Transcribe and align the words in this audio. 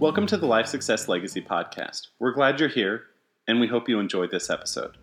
Welcome 0.00 0.26
to 0.28 0.38
the 0.38 0.46
Life 0.46 0.66
Success 0.66 1.08
Legacy 1.08 1.42
Podcast. 1.42 2.06
We're 2.18 2.32
glad 2.32 2.58
you're 2.58 2.70
here, 2.70 3.02
and 3.46 3.60
we 3.60 3.66
hope 3.66 3.86
you 3.86 3.98
enjoyed 3.98 4.30
this 4.30 4.48
episode. 4.48 4.96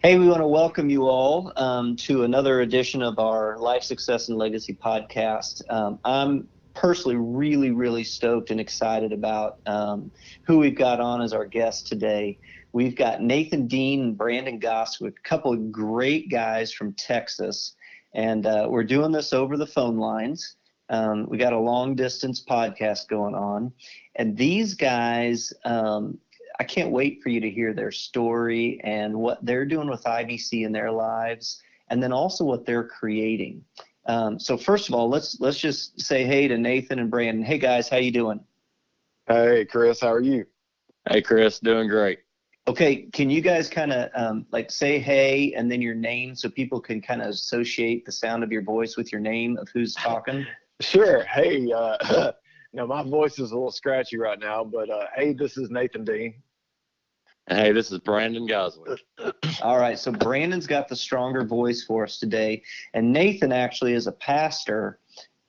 Hey, 0.00 0.16
we 0.16 0.28
want 0.28 0.38
to 0.38 0.46
welcome 0.46 0.88
you 0.88 1.08
all 1.08 1.52
um, 1.56 1.96
to 1.96 2.22
another 2.22 2.60
edition 2.60 3.02
of 3.02 3.18
our 3.18 3.58
Life 3.58 3.82
Success 3.82 4.28
and 4.28 4.38
Legacy 4.38 4.74
podcast. 4.74 5.68
Um, 5.68 5.98
I'm 6.04 6.46
personally 6.72 7.16
really, 7.16 7.72
really 7.72 8.04
stoked 8.04 8.52
and 8.52 8.60
excited 8.60 9.12
about 9.12 9.58
um, 9.66 10.12
who 10.44 10.58
we've 10.58 10.78
got 10.78 11.00
on 11.00 11.20
as 11.20 11.32
our 11.32 11.44
guest 11.44 11.88
today. 11.88 12.38
We've 12.72 12.94
got 12.94 13.22
Nathan 13.22 13.66
Dean 13.66 14.02
and 14.02 14.16
Brandon 14.16 14.60
Goswick 14.60 15.18
a 15.18 15.28
couple 15.28 15.52
of 15.52 15.72
great 15.72 16.30
guys 16.30 16.72
from 16.72 16.92
Texas, 16.92 17.74
and 18.14 18.46
uh, 18.46 18.68
we're 18.70 18.84
doing 18.84 19.10
this 19.10 19.32
over 19.32 19.56
the 19.56 19.66
phone 19.66 19.96
lines. 19.96 20.54
Um, 20.92 21.26
we 21.28 21.38
got 21.38 21.54
a 21.54 21.58
long 21.58 21.94
distance 21.94 22.44
podcast 22.44 23.08
going 23.08 23.34
on, 23.34 23.72
and 24.16 24.36
these 24.36 24.74
guys, 24.74 25.50
um, 25.64 26.18
I 26.60 26.64
can't 26.64 26.90
wait 26.90 27.22
for 27.22 27.30
you 27.30 27.40
to 27.40 27.50
hear 27.50 27.72
their 27.72 27.90
story 27.90 28.78
and 28.84 29.16
what 29.16 29.44
they're 29.44 29.64
doing 29.64 29.88
with 29.88 30.04
IBC 30.04 30.66
in 30.66 30.70
their 30.70 30.92
lives, 30.92 31.62
and 31.88 32.02
then 32.02 32.12
also 32.12 32.44
what 32.44 32.66
they're 32.66 32.86
creating. 32.86 33.64
Um, 34.06 34.38
so 34.38 34.58
first 34.58 34.88
of 34.88 34.94
all, 34.94 35.08
let's 35.08 35.40
let's 35.40 35.58
just 35.58 35.98
say 35.98 36.24
hey 36.24 36.46
to 36.46 36.58
Nathan 36.58 36.98
and 36.98 37.10
Brandon. 37.10 37.42
Hey 37.42 37.58
guys, 37.58 37.88
how 37.88 37.96
you 37.96 38.12
doing? 38.12 38.40
Hey 39.26 39.64
Chris, 39.64 40.00
how 40.00 40.12
are 40.12 40.20
you? 40.20 40.44
Hey 41.08 41.22
Chris, 41.22 41.58
doing 41.58 41.88
great. 41.88 42.18
Okay, 42.68 43.08
can 43.12 43.30
you 43.30 43.40
guys 43.40 43.68
kind 43.68 43.92
of 43.92 44.10
um, 44.14 44.46
like 44.52 44.70
say 44.70 44.98
hey 44.98 45.52
and 45.54 45.70
then 45.70 45.82
your 45.82 45.94
name 45.94 46.36
so 46.36 46.48
people 46.48 46.80
can 46.80 47.00
kind 47.00 47.22
of 47.22 47.28
associate 47.28 48.04
the 48.04 48.12
sound 48.12 48.44
of 48.44 48.52
your 48.52 48.62
voice 48.62 48.96
with 48.96 49.10
your 49.10 49.20
name 49.20 49.56
of 49.56 49.68
who's 49.72 49.94
talking? 49.94 50.46
Sure. 50.82 51.22
Hey, 51.24 51.70
uh, 51.72 52.32
now 52.72 52.86
my 52.86 53.04
voice 53.04 53.38
is 53.38 53.52
a 53.52 53.54
little 53.54 53.70
scratchy 53.70 54.16
right 54.16 54.38
now, 54.38 54.64
but 54.64 54.90
uh, 54.90 55.06
hey, 55.14 55.32
this 55.32 55.56
is 55.56 55.70
Nathan 55.70 56.04
Dean. 56.04 56.34
Hey, 57.48 57.72
this 57.72 57.92
is 57.92 58.00
Brandon 58.00 58.48
Goswick. 58.48 58.98
All 59.62 59.78
right, 59.78 59.96
so 59.98 60.10
Brandon's 60.10 60.66
got 60.66 60.88
the 60.88 60.96
stronger 60.96 61.44
voice 61.44 61.84
for 61.84 62.02
us 62.04 62.18
today, 62.18 62.62
and 62.94 63.12
Nathan 63.12 63.52
actually 63.52 63.92
is 63.94 64.08
a 64.08 64.12
pastor, 64.12 64.98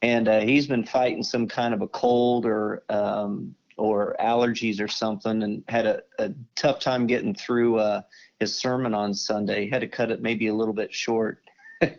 and 0.04 0.28
uh, 0.28 0.42
he's 0.42 0.68
been 0.68 0.86
fighting 0.86 1.24
some 1.24 1.48
kind 1.48 1.74
of 1.74 1.82
a 1.82 1.88
cold 1.88 2.46
or 2.46 2.84
um, 2.90 3.56
or 3.78 4.16
allergies 4.20 4.80
or 4.80 4.88
something, 4.88 5.42
and 5.42 5.64
had 5.68 5.88
a, 5.88 6.04
a 6.20 6.32
tough 6.56 6.80
time 6.80 7.08
getting 7.08 7.34
through 7.34 7.80
uh, 7.80 8.04
his 8.40 8.56
sermon 8.56 8.94
on 8.94 9.16
Sunday. 9.16 9.66
He 9.66 9.72
had 9.72 9.82
to 9.82 9.88
cut 9.88 10.12
it 10.12 10.22
maybe 10.22 10.46
a 10.48 10.54
little 10.54 10.76
bit 10.76 10.94
short. 10.94 11.40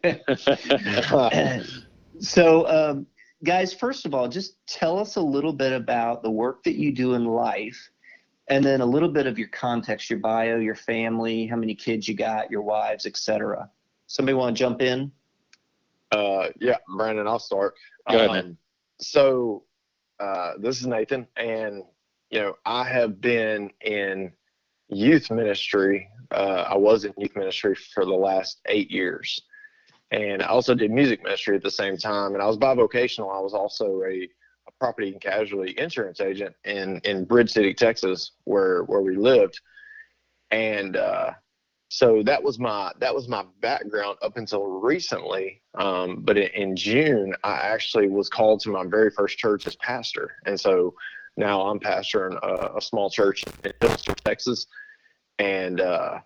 so, 2.21 2.69
um, 2.69 3.07
guys, 3.45 3.73
first 3.73 4.07
of 4.07 4.15
all, 4.15 4.29
just 4.29 4.57
tell 4.67 4.99
us 4.99 5.17
a 5.17 5.21
little 5.21 5.53
bit 5.53 5.73
about 5.73 6.23
the 6.23 6.31
work 6.31 6.65
that 6.65 6.75
you 6.75 6.93
do 6.93 7.15
in 7.15 7.27
life, 7.27 7.91
and 8.49 8.65
then 8.65 8.81
a 8.81 8.87
little 8.87 9.09
bit 9.09 9.27
of 9.27 9.39
your 9.39 9.49
context, 9.49 10.11
your 10.11 10.19
bio, 10.19 10.59
your 10.59 10.75
family, 10.75 11.47
how 11.47 11.57
many 11.57 11.75
kids 11.75 12.09
you 12.09 12.15
got, 12.15 12.51
your 12.51 12.63
wives, 12.63 13.07
etc. 13.07 13.71
Somebody 14.07 14.35
want 14.35 14.57
to 14.57 14.59
jump 14.59 14.83
in? 14.83 15.13
Uh, 16.11 16.49
yeah, 16.61 16.79
Brandon, 16.97 17.27
I'll 17.27 17.39
start. 17.39 17.75
Go 18.11 18.17
ahead, 18.17 18.31
Um, 18.31 18.37
man. 18.37 18.57
So, 19.01 19.65
uh, 20.21 20.53
this 20.59 20.81
is 20.81 20.87
Nathan, 20.87 21.27
and 21.37 21.83
you 22.31 22.41
know, 22.41 22.55
I 22.65 22.85
have 22.85 23.21
been 23.21 23.71
in 23.81 24.33
youth 24.89 25.31
ministry. 25.31 26.09
Uh, 26.31 26.65
I 26.69 26.77
was 26.77 27.05
in 27.05 27.13
youth 27.17 27.37
ministry 27.37 27.75
for 27.95 28.05
the 28.05 28.13
last 28.13 28.61
eight 28.67 28.91
years, 28.91 29.41
and 30.15 30.43
I 30.43 30.47
also 30.47 30.75
did 30.75 30.93
music 30.93 31.25
ministry 31.25 31.57
at 31.57 31.63
the 31.63 31.71
same 31.71 31.97
time. 31.97 32.35
And 32.35 32.43
I 32.43 32.47
was 32.47 32.57
bivocational. 32.57 33.37
I 33.37 33.41
was 33.41 33.53
also 33.53 34.03
a, 34.03 34.29
a 34.69 34.73
property 34.79 35.11
and 35.11 35.21
casualty 35.21 35.75
insurance 35.77 36.21
agent 36.21 36.55
in 36.65 37.01
in 37.05 37.25
Bridge 37.25 37.51
City, 37.51 37.75
Texas, 37.75 38.33
where 38.45 38.85
where 38.85 39.03
we 39.03 39.17
lived. 39.17 39.61
And 40.53 40.97
uh, 40.97 41.33
so 41.89 42.23
that 42.23 42.41
was 42.41 42.61
my 42.61 42.93
that 43.01 43.13
was 43.13 43.27
my 43.27 43.45
background 43.61 44.19
up 44.23 44.37
until 44.37 44.65
recently. 44.65 45.63
Um, 45.77 46.21
but 46.23 46.39
in, 46.39 46.49
in 46.51 46.77
June, 46.77 47.35
I 47.43 47.55
actually 47.55 48.09
was 48.09 48.29
called 48.29 48.61
to 48.61 48.71
my 48.71 48.85
very 48.87 49.11
first 49.11 49.37
church 49.37 49.67
as 49.67 49.75
pastor, 49.77 50.37
and 50.47 50.59
so 50.59 50.95
now 51.37 51.63
I'm 51.63 51.81
pastoring 51.81 52.39
a, 52.41 52.77
a 52.77 52.81
small 52.81 53.11
church 53.11 53.43
in 53.65 53.73
Texas, 54.25 54.67
and 55.41 55.81
uh, 55.81 56.21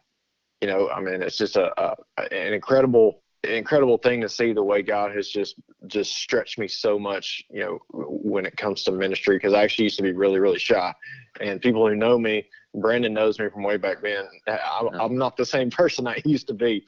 you 0.61 0.69
know, 0.69 0.91
I 0.91 1.01
mean, 1.01 1.23
it's 1.23 1.39
just 1.39 1.57
a, 1.57 1.73
a 1.81 1.97
an 2.31 2.53
incredible 2.53 3.23
incredible 3.44 3.99
thing 3.99 4.21
to 4.21 4.28
see 4.28 4.53
the 4.53 4.62
way 4.62 4.82
God 4.82 5.15
has 5.15 5.28
just 5.28 5.56
just 5.87 6.15
stretched 6.15 6.59
me 6.59 6.69
so 6.69 6.99
much, 6.99 7.43
you 7.50 7.60
know, 7.60 7.78
when 7.91 8.44
it 8.44 8.56
comes 8.56 8.82
to 8.84 8.93
ministry. 8.93 9.37
Because 9.37 9.54
I 9.54 9.62
actually 9.62 9.84
used 9.84 9.97
to 9.99 10.03
be 10.03 10.12
really 10.12 10.41
really 10.41 10.59
shy, 10.59 10.93
and 11.41 11.60
people 11.60 11.87
who 11.87 11.94
know 11.94 12.19
me, 12.19 12.47
Brandon 12.75 13.12
knows 13.12 13.38
me 13.38 13.49
from 13.49 13.62
way 13.62 13.76
back 13.76 14.03
then. 14.03 14.26
I'm, 14.47 14.88
I'm 15.00 15.16
not 15.16 15.37
the 15.37 15.47
same 15.47 15.71
person 15.71 16.06
I 16.06 16.21
used 16.25 16.49
to 16.49 16.54
be. 16.54 16.84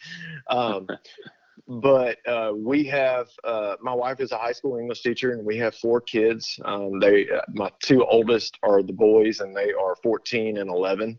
Um, 0.48 0.86
but 1.68 2.18
uh, 2.26 2.52
we 2.56 2.84
have 2.84 3.28
uh, 3.44 3.76
my 3.80 3.94
wife 3.94 4.20
is 4.20 4.32
a 4.32 4.38
high 4.38 4.52
school 4.52 4.78
English 4.78 5.02
teacher, 5.02 5.32
and 5.32 5.44
we 5.44 5.56
have 5.58 5.74
four 5.76 6.00
kids. 6.00 6.58
Um, 6.64 6.98
they 6.98 7.28
uh, 7.28 7.42
my 7.54 7.70
two 7.80 8.04
oldest 8.04 8.58
are 8.62 8.82
the 8.82 8.92
boys, 8.92 9.40
and 9.40 9.56
they 9.56 9.72
are 9.72 9.94
14 10.02 10.58
and 10.58 10.68
11, 10.68 11.18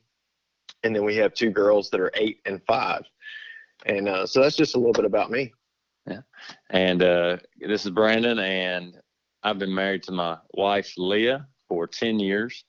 and 0.83 0.95
then 0.95 1.05
we 1.05 1.15
have 1.15 1.33
two 1.33 1.51
girls 1.51 1.89
that 1.91 2.01
are 2.01 2.11
eight 2.15 2.39
and 2.45 2.61
five. 2.67 3.03
And 3.85 4.07
uh, 4.07 4.25
so 4.25 4.41
that's 4.41 4.55
just 4.55 4.75
a 4.75 4.77
little 4.77 4.93
bit 4.93 5.05
about 5.05 5.31
me. 5.31 5.53
Yeah. 6.07 6.21
And 6.69 7.03
uh, 7.03 7.37
this 7.59 7.85
is 7.85 7.91
Brandon, 7.91 8.39
and 8.39 8.95
I've 9.43 9.59
been 9.59 9.73
married 9.73 10.03
to 10.03 10.11
my 10.11 10.37
wife 10.53 10.93
Leah 10.97 11.47
for 11.67 11.87
10 11.87 12.19
years. 12.19 12.63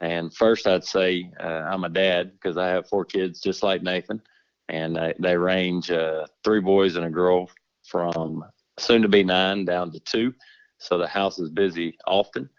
And 0.00 0.34
first, 0.34 0.66
I'd 0.66 0.84
say 0.84 1.30
uh, 1.40 1.66
I'm 1.70 1.84
a 1.84 1.88
dad 1.88 2.32
because 2.32 2.56
I 2.56 2.68
have 2.68 2.88
four 2.88 3.04
kids, 3.04 3.40
just 3.40 3.62
like 3.62 3.82
Nathan, 3.82 4.20
and 4.68 4.96
they, 4.96 5.14
they 5.18 5.36
range 5.36 5.90
uh, 5.90 6.26
three 6.42 6.60
boys 6.60 6.96
and 6.96 7.06
a 7.06 7.10
girl 7.10 7.50
from 7.84 8.44
soon 8.78 9.02
to 9.02 9.08
be 9.08 9.22
nine 9.22 9.64
down 9.64 9.92
to 9.92 10.00
two. 10.00 10.34
So 10.78 10.98
the 10.98 11.06
house 11.06 11.38
is 11.38 11.50
busy 11.50 11.96
often. 12.06 12.50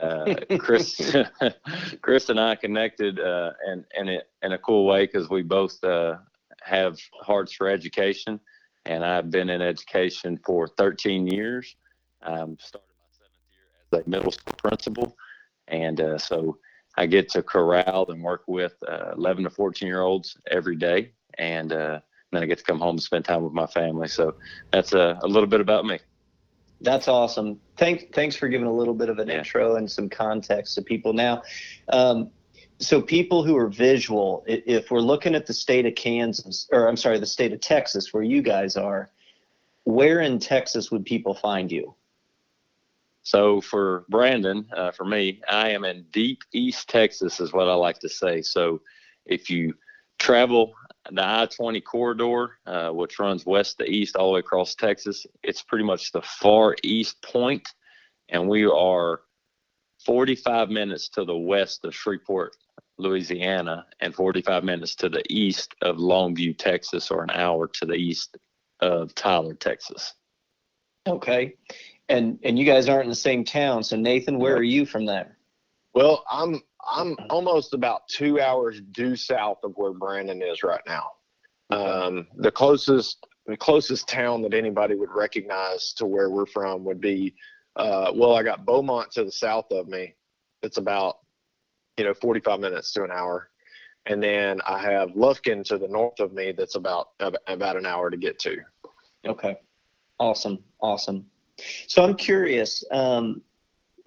Uh, 0.00 0.34
Chris, 0.58 1.14
Chris 2.02 2.28
and 2.28 2.40
I 2.40 2.56
connected 2.56 3.20
uh, 3.20 3.52
in 3.66 3.84
in, 3.96 4.08
it, 4.08 4.28
in 4.42 4.52
a 4.52 4.58
cool 4.58 4.86
way 4.86 5.06
because 5.06 5.30
we 5.30 5.42
both 5.42 5.82
uh, 5.84 6.16
have 6.64 6.98
hearts 7.20 7.52
for 7.52 7.68
education, 7.68 8.40
and 8.84 9.04
I've 9.04 9.30
been 9.30 9.50
in 9.50 9.62
education 9.62 10.38
for 10.44 10.66
13 10.66 11.26
years. 11.26 11.76
Um, 12.22 12.56
started 12.58 12.88
my 13.00 13.10
seventh 13.12 13.32
year 13.52 14.00
as 14.00 14.06
a 14.06 14.10
middle 14.10 14.32
school 14.32 14.54
principal, 14.58 15.16
and 15.68 16.00
uh, 16.00 16.18
so 16.18 16.58
I 16.96 17.06
get 17.06 17.28
to 17.30 17.42
corral 17.42 18.06
and 18.10 18.22
work 18.22 18.42
with 18.46 18.74
uh, 18.88 19.12
11 19.16 19.44
to 19.44 19.50
14 19.50 19.86
year 19.86 20.02
olds 20.02 20.36
every 20.50 20.76
day, 20.76 21.12
and 21.38 21.72
uh, 21.72 22.00
then 22.32 22.42
I 22.42 22.46
get 22.46 22.58
to 22.58 22.64
come 22.64 22.78
home 22.78 22.96
and 22.96 23.02
spend 23.02 23.24
time 23.24 23.42
with 23.42 23.52
my 23.52 23.66
family. 23.66 24.08
So 24.08 24.34
that's 24.72 24.92
a, 24.92 25.18
a 25.22 25.26
little 25.26 25.48
bit 25.48 25.60
about 25.60 25.84
me. 25.84 25.98
That's 26.80 27.08
awesome. 27.08 27.60
Thanks, 27.78 28.04
thanks 28.12 28.36
for 28.36 28.48
giving 28.48 28.66
a 28.66 28.72
little 28.72 28.94
bit 28.94 29.08
of 29.08 29.18
an 29.18 29.28
Yeah. 29.28 29.38
intro 29.38 29.76
and 29.76 29.90
some 29.90 30.08
context 30.08 30.74
to 30.74 30.82
people. 30.82 31.12
Now, 31.12 31.42
um, 31.92 32.30
so 32.78 33.00
people 33.00 33.44
who 33.44 33.56
are 33.56 33.68
visual, 33.68 34.44
if 34.46 34.90
we're 34.90 35.00
looking 35.00 35.34
at 35.34 35.46
the 35.46 35.54
state 35.54 35.86
of 35.86 35.94
Kansas, 35.94 36.68
or 36.72 36.88
I'm 36.88 36.96
sorry, 36.96 37.18
the 37.18 37.26
state 37.26 37.52
of 37.52 37.60
Texas, 37.60 38.12
where 38.12 38.22
you 38.22 38.42
guys 38.42 38.76
are, 38.76 39.10
where 39.84 40.20
in 40.20 40.38
Texas 40.38 40.90
would 40.90 41.04
people 41.04 41.34
find 41.34 41.70
you? 41.70 41.94
So 43.22 43.60
for 43.60 44.04
Brandon, 44.08 44.66
uh, 44.76 44.90
for 44.90 45.04
me, 45.04 45.40
I 45.48 45.70
am 45.70 45.84
in 45.84 46.04
deep 46.12 46.42
East 46.52 46.88
Texas, 46.88 47.40
is 47.40 47.52
what 47.52 47.68
I 47.68 47.74
like 47.74 47.98
to 48.00 48.08
say. 48.08 48.42
So 48.42 48.82
if 49.24 49.48
you 49.48 49.74
travel 50.18 50.74
the 51.10 51.24
I 51.24 51.46
20 51.46 51.80
corridor, 51.80 52.58
uh, 52.66 52.90
which 52.90 53.18
runs 53.18 53.46
west 53.46 53.78
to 53.78 53.84
east 53.84 54.16
all 54.16 54.28
the 54.28 54.34
way 54.34 54.40
across 54.40 54.74
Texas, 54.74 55.26
it's 55.42 55.62
pretty 55.62 55.84
much 55.84 56.12
the 56.12 56.22
far 56.22 56.76
east 56.82 57.22
point, 57.22 57.66
and 58.28 58.48
we 58.48 58.64
are 58.66 59.20
45 60.04 60.70
minutes 60.70 61.08
to 61.10 61.24
the 61.24 61.36
west 61.36 61.84
of 61.84 61.94
Shreveport, 61.94 62.56
Louisiana, 62.98 63.86
and 64.00 64.14
45 64.14 64.64
minutes 64.64 64.94
to 64.96 65.08
the 65.08 65.22
east 65.30 65.74
of 65.82 65.96
Longview, 65.96 66.56
Texas, 66.58 67.10
or 67.10 67.22
an 67.22 67.30
hour 67.30 67.66
to 67.68 67.86
the 67.86 67.94
east 67.94 68.36
of 68.80 69.14
Tyler, 69.14 69.54
Texas. 69.54 70.14
Okay. 71.06 71.54
And 72.08 72.38
and 72.44 72.58
you 72.58 72.64
guys 72.64 72.88
aren't 72.88 73.04
in 73.04 73.08
the 73.08 73.14
same 73.14 73.44
town. 73.44 73.82
So 73.82 73.96
Nathan, 73.96 74.38
where 74.38 74.56
are 74.56 74.62
you 74.62 74.84
from 74.84 75.06
there? 75.06 75.38
Well, 75.94 76.24
I'm 76.30 76.60
I'm 76.90 77.16
almost 77.30 77.72
about 77.72 78.06
two 78.08 78.40
hours 78.40 78.80
due 78.92 79.16
south 79.16 79.58
of 79.64 79.72
where 79.76 79.92
Brandon 79.92 80.42
is 80.42 80.62
right 80.62 80.82
now. 80.86 81.10
Um, 81.70 82.26
the 82.36 82.50
closest 82.50 83.26
the 83.46 83.56
closest 83.56 84.08
town 84.08 84.42
that 84.42 84.54
anybody 84.54 84.94
would 84.94 85.10
recognize 85.14 85.92
to 85.94 86.06
where 86.06 86.30
we're 86.30 86.46
from 86.46 86.84
would 86.84 87.00
be 87.00 87.34
uh, 87.76 88.12
well, 88.14 88.34
I 88.34 88.42
got 88.42 88.64
Beaumont 88.64 89.10
to 89.12 89.24
the 89.24 89.32
south 89.32 89.70
of 89.70 89.88
me. 89.88 90.14
It's 90.62 90.78
about 90.78 91.18
you 91.96 92.04
know 92.04 92.14
45 92.14 92.60
minutes 92.60 92.92
to 92.92 93.04
an 93.04 93.10
hour, 93.10 93.50
and 94.06 94.22
then 94.22 94.60
I 94.66 94.78
have 94.78 95.10
Lufkin 95.10 95.64
to 95.64 95.78
the 95.78 95.88
north 95.88 96.20
of 96.20 96.32
me. 96.32 96.52
That's 96.52 96.76
about 96.76 97.08
about 97.18 97.76
an 97.76 97.86
hour 97.86 98.10
to 98.10 98.16
get 98.16 98.38
to. 98.40 98.58
Okay. 99.26 99.56
Awesome. 100.18 100.62
Awesome. 100.80 101.26
So 101.88 102.04
I'm 102.04 102.14
curious. 102.14 102.84
Um, 102.90 103.42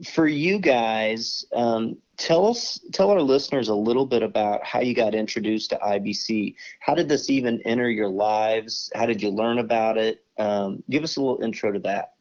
for 0.05 0.27
you 0.27 0.59
guys, 0.59 1.45
um, 1.53 1.97
tell 2.17 2.47
us, 2.47 2.79
tell 2.93 3.09
our 3.09 3.21
listeners 3.21 3.69
a 3.69 3.75
little 3.75 4.05
bit 4.05 4.21
about 4.21 4.63
how 4.63 4.79
you 4.79 4.93
got 4.93 5.15
introduced 5.15 5.71
to 5.71 5.77
IBC. 5.77 6.55
How 6.79 6.93
did 6.93 7.09
this 7.09 7.29
even 7.29 7.61
enter 7.65 7.89
your 7.89 8.09
lives? 8.09 8.91
How 8.93 9.05
did 9.05 9.21
you 9.21 9.29
learn 9.29 9.57
about 9.57 9.97
it? 9.97 10.23
Um, 10.37 10.83
give 10.89 11.03
us 11.03 11.17
a 11.17 11.21
little 11.21 11.41
intro 11.41 11.71
to 11.71 11.79
that. 11.79 12.13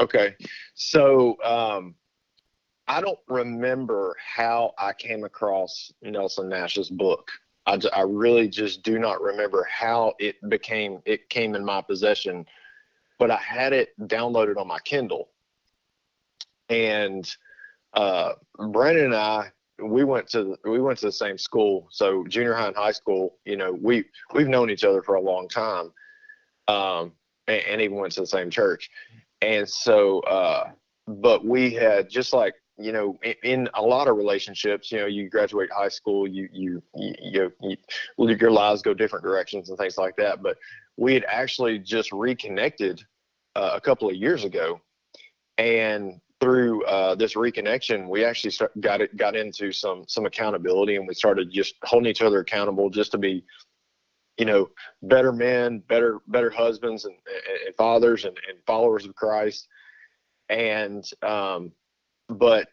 Okay, 0.00 0.36
so 0.74 1.36
um, 1.42 1.94
I 2.86 3.00
don't 3.00 3.18
remember 3.28 4.16
how 4.24 4.72
I 4.78 4.92
came 4.92 5.24
across 5.24 5.92
Nelson 6.02 6.48
Nash's 6.48 6.88
book. 6.88 7.28
I, 7.66 7.78
I 7.92 8.02
really 8.02 8.48
just 8.48 8.82
do 8.82 8.98
not 8.98 9.20
remember 9.20 9.66
how 9.70 10.14
it 10.18 10.36
became 10.48 11.00
it 11.04 11.28
came 11.28 11.54
in 11.54 11.64
my 11.64 11.82
possession, 11.82 12.46
but 13.18 13.30
I 13.30 13.36
had 13.36 13.72
it 13.72 13.90
downloaded 14.02 14.56
on 14.56 14.68
my 14.68 14.78
Kindle, 14.80 15.28
and 16.68 17.30
uh, 17.94 18.34
Brandon 18.70 19.06
and 19.06 19.14
I 19.14 19.52
we 19.82 20.04
went 20.04 20.28
to 20.28 20.56
we 20.64 20.80
went 20.80 20.98
to 21.00 21.06
the 21.06 21.12
same 21.12 21.38
school, 21.38 21.88
so 21.90 22.24
junior 22.26 22.54
high 22.54 22.68
and 22.68 22.76
high 22.76 22.92
school. 22.92 23.36
You 23.44 23.56
know, 23.56 23.72
we 23.72 24.04
we've 24.34 24.48
known 24.48 24.70
each 24.70 24.84
other 24.84 25.02
for 25.02 25.16
a 25.16 25.20
long 25.20 25.48
time, 25.48 25.92
um, 26.68 27.12
and, 27.46 27.62
and 27.68 27.80
even 27.80 27.96
went 27.96 28.12
to 28.14 28.20
the 28.20 28.26
same 28.26 28.50
church, 28.50 28.90
and 29.42 29.68
so. 29.68 30.20
Uh, 30.20 30.70
but 31.06 31.42
we 31.42 31.72
had 31.72 32.10
just 32.10 32.34
like 32.34 32.54
you 32.78 32.92
know, 32.92 33.18
in, 33.22 33.34
in, 33.42 33.68
a 33.74 33.82
lot 33.82 34.08
of 34.08 34.16
relationships, 34.16 34.92
you 34.92 34.98
know, 34.98 35.06
you 35.06 35.28
graduate 35.28 35.68
high 35.76 35.88
school, 35.88 36.28
you 36.28 36.48
you 36.52 36.82
you, 36.94 37.14
you, 37.60 37.76
you 38.18 38.36
your 38.36 38.50
lives 38.52 38.82
go 38.82 38.94
different 38.94 39.24
directions 39.24 39.68
and 39.68 39.76
things 39.76 39.98
like 39.98 40.16
that. 40.16 40.42
But 40.42 40.56
we 40.96 41.12
had 41.12 41.24
actually 41.24 41.80
just 41.80 42.12
reconnected 42.12 43.02
uh, 43.56 43.72
a 43.74 43.80
couple 43.80 44.08
of 44.08 44.14
years 44.14 44.44
ago, 44.44 44.80
and 45.58 46.20
through 46.40 46.84
uh, 46.84 47.16
this 47.16 47.34
reconnection, 47.34 48.08
we 48.08 48.24
actually 48.24 48.52
start, 48.52 48.80
got 48.80 49.00
it 49.00 49.16
got 49.16 49.34
into 49.34 49.72
some 49.72 50.04
some 50.06 50.24
accountability, 50.24 50.96
and 50.96 51.08
we 51.08 51.14
started 51.14 51.50
just 51.50 51.74
holding 51.82 52.08
each 52.08 52.22
other 52.22 52.40
accountable, 52.40 52.90
just 52.90 53.10
to 53.10 53.18
be, 53.18 53.44
you 54.38 54.44
know, 54.44 54.70
better 55.02 55.32
men, 55.32 55.80
better 55.88 56.20
better 56.28 56.50
husbands 56.50 57.04
and, 57.04 57.14
and 57.66 57.74
fathers 57.76 58.24
and, 58.24 58.36
and 58.48 58.58
followers 58.66 59.04
of 59.04 59.14
Christ, 59.14 59.68
and 60.48 61.04
um, 61.22 61.72
but 62.28 62.72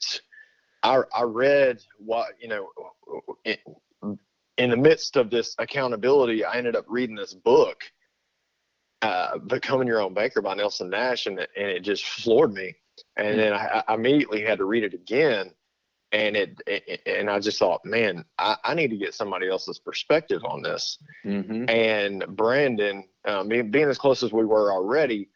I, 0.83 1.01
I 1.15 1.23
read 1.23 1.81
what 1.97 2.29
you 2.39 2.47
know 2.47 2.69
in, 3.43 3.57
in 4.57 4.69
the 4.69 4.77
midst 4.77 5.17
of 5.17 5.29
this 5.29 5.55
accountability 5.57 6.45
i 6.45 6.55
ended 6.55 6.75
up 6.75 6.85
reading 6.87 7.15
this 7.15 7.33
book 7.33 7.81
uh, 9.01 9.37
becoming 9.37 9.87
your 9.87 10.01
own 10.01 10.13
banker 10.13 10.41
by 10.41 10.55
nelson 10.55 10.89
nash 10.89 11.25
and, 11.25 11.39
and 11.39 11.47
it 11.67 11.81
just 11.81 12.05
floored 12.05 12.53
me. 12.53 12.73
And 13.17 13.27
mm-hmm. 13.27 13.37
then 13.37 13.53
I, 13.53 13.83
I, 13.87 13.93
immediately 13.93 14.41
had 14.41 14.57
to 14.59 14.65
read 14.65 14.83
it 14.83 14.93
again 14.93 15.51
and 16.15 16.35
it, 16.35 16.61
it 16.65 17.01
and 17.05 17.29
i 17.29 17.39
just 17.39 17.59
thought 17.59 17.83
man 17.83 18.23
I, 18.39 18.55
I, 18.63 18.73
need 18.73 18.89
to 18.89 18.97
get 18.97 19.13
somebody 19.13 19.49
else's 19.49 19.79
perspective 19.79 20.43
on 20.45 20.61
this 20.61 20.97
mm-hmm. 21.25 21.69
and 21.69 22.25
brandon 22.29 23.03
um, 23.25 23.49
being, 23.49 23.69
being 23.69 23.89
as 23.89 23.97
close 23.97 24.23
as 24.23 24.31
we 24.31 24.45
were 24.45 24.71
already 24.71 25.29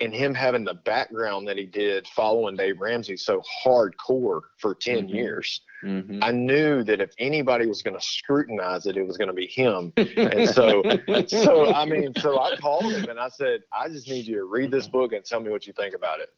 and 0.00 0.12
him 0.12 0.34
having 0.34 0.64
the 0.64 0.74
background 0.74 1.48
that 1.48 1.56
he 1.56 1.64
did 1.64 2.06
following 2.08 2.56
Dave 2.56 2.80
Ramsey 2.80 3.16
so 3.16 3.42
hardcore 3.64 4.42
for 4.58 4.74
10 4.74 5.06
mm-hmm. 5.06 5.14
years, 5.14 5.62
mm-hmm. 5.82 6.22
I 6.22 6.30
knew 6.30 6.84
that 6.84 7.00
if 7.00 7.12
anybody 7.18 7.66
was 7.66 7.82
going 7.82 7.98
to 7.98 8.04
scrutinize 8.04 8.86
it, 8.86 8.96
it 8.96 9.06
was 9.06 9.16
going 9.16 9.28
to 9.28 9.34
be 9.34 9.46
him. 9.46 9.92
and 9.96 10.48
so, 10.48 10.82
so, 11.26 11.72
I 11.72 11.84
mean, 11.86 12.12
so 12.18 12.38
I 12.40 12.56
called 12.56 12.92
him 12.92 13.08
and 13.08 13.18
I 13.18 13.28
said, 13.28 13.60
I 13.72 13.88
just 13.88 14.08
need 14.08 14.26
you 14.26 14.36
to 14.36 14.44
read 14.44 14.70
this 14.70 14.88
book 14.88 15.12
and 15.12 15.24
tell 15.24 15.40
me 15.40 15.50
what 15.50 15.66
you 15.66 15.72
think 15.72 15.94
about 15.94 16.20
it. 16.20 16.28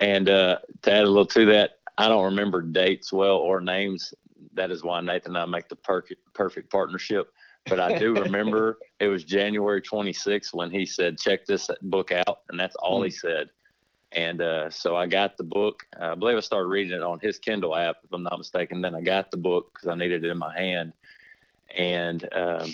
And 0.00 0.28
uh, 0.28 0.58
to 0.82 0.92
add 0.92 1.04
a 1.04 1.08
little 1.08 1.26
to 1.26 1.46
that, 1.46 1.78
I 1.96 2.08
don't 2.08 2.24
remember 2.24 2.60
dates 2.62 3.12
well 3.12 3.36
or 3.36 3.60
names. 3.60 4.12
That 4.54 4.70
is 4.70 4.82
why 4.82 5.00
Nathan 5.00 5.36
and 5.36 5.38
I 5.38 5.46
make 5.46 5.68
the 5.68 5.76
perfect, 5.76 6.20
perfect 6.34 6.70
partnership 6.70 7.32
but 7.66 7.80
I 7.80 7.98
do 7.98 8.14
remember 8.14 8.78
it 9.00 9.08
was 9.08 9.24
January 9.24 9.80
26th 9.80 10.52
when 10.52 10.70
he 10.70 10.84
said, 10.84 11.18
check 11.18 11.46
this 11.46 11.70
book 11.82 12.12
out. 12.12 12.40
And 12.48 12.60
that's 12.60 12.76
all 12.76 13.00
mm. 13.00 13.06
he 13.06 13.10
said. 13.10 13.48
And 14.12 14.40
uh, 14.40 14.70
so 14.70 14.94
I 14.96 15.06
got 15.06 15.36
the 15.36 15.44
book. 15.44 15.84
I 15.98 16.14
believe 16.14 16.36
I 16.36 16.40
started 16.40 16.68
reading 16.68 16.92
it 16.92 17.02
on 17.02 17.18
his 17.20 17.38
Kindle 17.38 17.74
app, 17.74 17.96
if 18.04 18.12
I'm 18.12 18.22
not 18.22 18.38
mistaken. 18.38 18.80
Then 18.80 18.94
I 18.94 19.00
got 19.00 19.30
the 19.30 19.36
book 19.36 19.72
because 19.72 19.88
I 19.88 19.96
needed 19.96 20.24
it 20.24 20.30
in 20.30 20.38
my 20.38 20.56
hand. 20.56 20.92
And 21.76 22.28
um, 22.32 22.72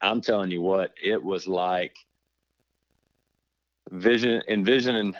I'm 0.00 0.20
telling 0.20 0.50
you 0.50 0.60
what, 0.60 0.92
it 1.02 1.20
was 1.20 1.48
like 1.48 1.96
vision, 3.90 4.42
envisioning 4.48 5.14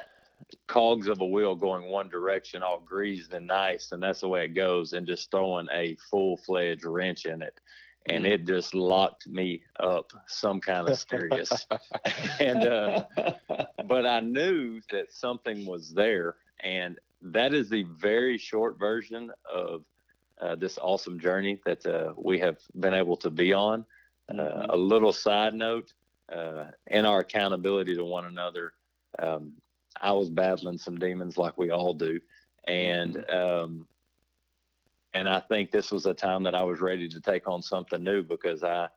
cogs 0.66 1.08
of 1.08 1.20
a 1.20 1.26
wheel 1.26 1.54
going 1.54 1.90
one 1.90 2.08
direction, 2.08 2.62
all 2.62 2.81
greased 2.81 3.32
and 3.32 3.46
nice. 3.46 3.92
And 3.92 4.02
that's 4.02 4.20
the 4.20 4.28
way 4.28 4.44
it 4.44 4.54
goes. 4.54 4.92
And 4.92 5.06
just 5.06 5.31
throwing 5.31 5.69
a 5.72 5.96
full 6.10 6.37
fledged 6.37 6.84
wrench 6.84 7.26
in 7.26 7.42
it 7.42 7.60
and 8.06 8.25
mm. 8.25 8.31
it 8.31 8.46
just 8.46 8.75
locked 8.75 9.26
me 9.26 9.62
up 9.78 10.12
some 10.26 10.60
kind 10.60 10.88
of 10.88 10.98
serious 10.98 11.66
and 12.40 12.64
uh, 12.64 13.04
but 13.87 14.06
i 14.06 14.20
knew 14.20 14.81
that 14.90 15.12
something 15.12 15.66
was 15.66 15.92
there 15.92 16.37
and 16.60 16.98
that 17.22 17.52
is 17.52 17.69
the 17.69 17.82
very 17.98 18.38
short 18.38 18.78
version 18.78 19.31
of 19.52 19.84
uh, 20.40 20.54
this 20.54 20.78
awesome 20.81 21.20
journey 21.20 21.58
that 21.66 21.84
uh, 21.84 22.14
we 22.16 22.38
have 22.38 22.56
been 22.78 22.94
able 22.94 23.16
to 23.16 23.31
be 23.31 23.52
on 23.52 23.84
uh, 24.31 24.34
mm-hmm. 24.34 24.70
a 24.70 24.76
little 24.76 25.12
side 25.12 25.54
note 25.54 25.92
uh, 26.32 26.66
in 26.87 27.04
our 27.04 27.20
accountability 27.20 27.94
to 27.94 28.04
one 28.04 28.25
another 28.25 28.72
um, 29.19 29.52
i 30.00 30.12
was 30.12 30.28
battling 30.28 30.78
some 30.78 30.98
demons 30.98 31.37
like 31.37 31.56
we 31.58 31.70
all 31.70 31.94
do 31.94 32.20
and 32.66 33.16
mm-hmm. 33.16 33.64
um, 33.64 33.87
and 35.14 35.28
I 35.28 35.40
think 35.40 35.70
this 35.70 35.90
was 35.90 36.06
a 36.06 36.14
time 36.14 36.42
that 36.44 36.54
I 36.54 36.62
was 36.62 36.81
ready 36.81 37.08
to 37.08 37.20
take 37.20 37.48
on 37.48 37.62
something 37.62 38.02
new 38.02 38.22
because 38.22 38.62
I 38.62 38.88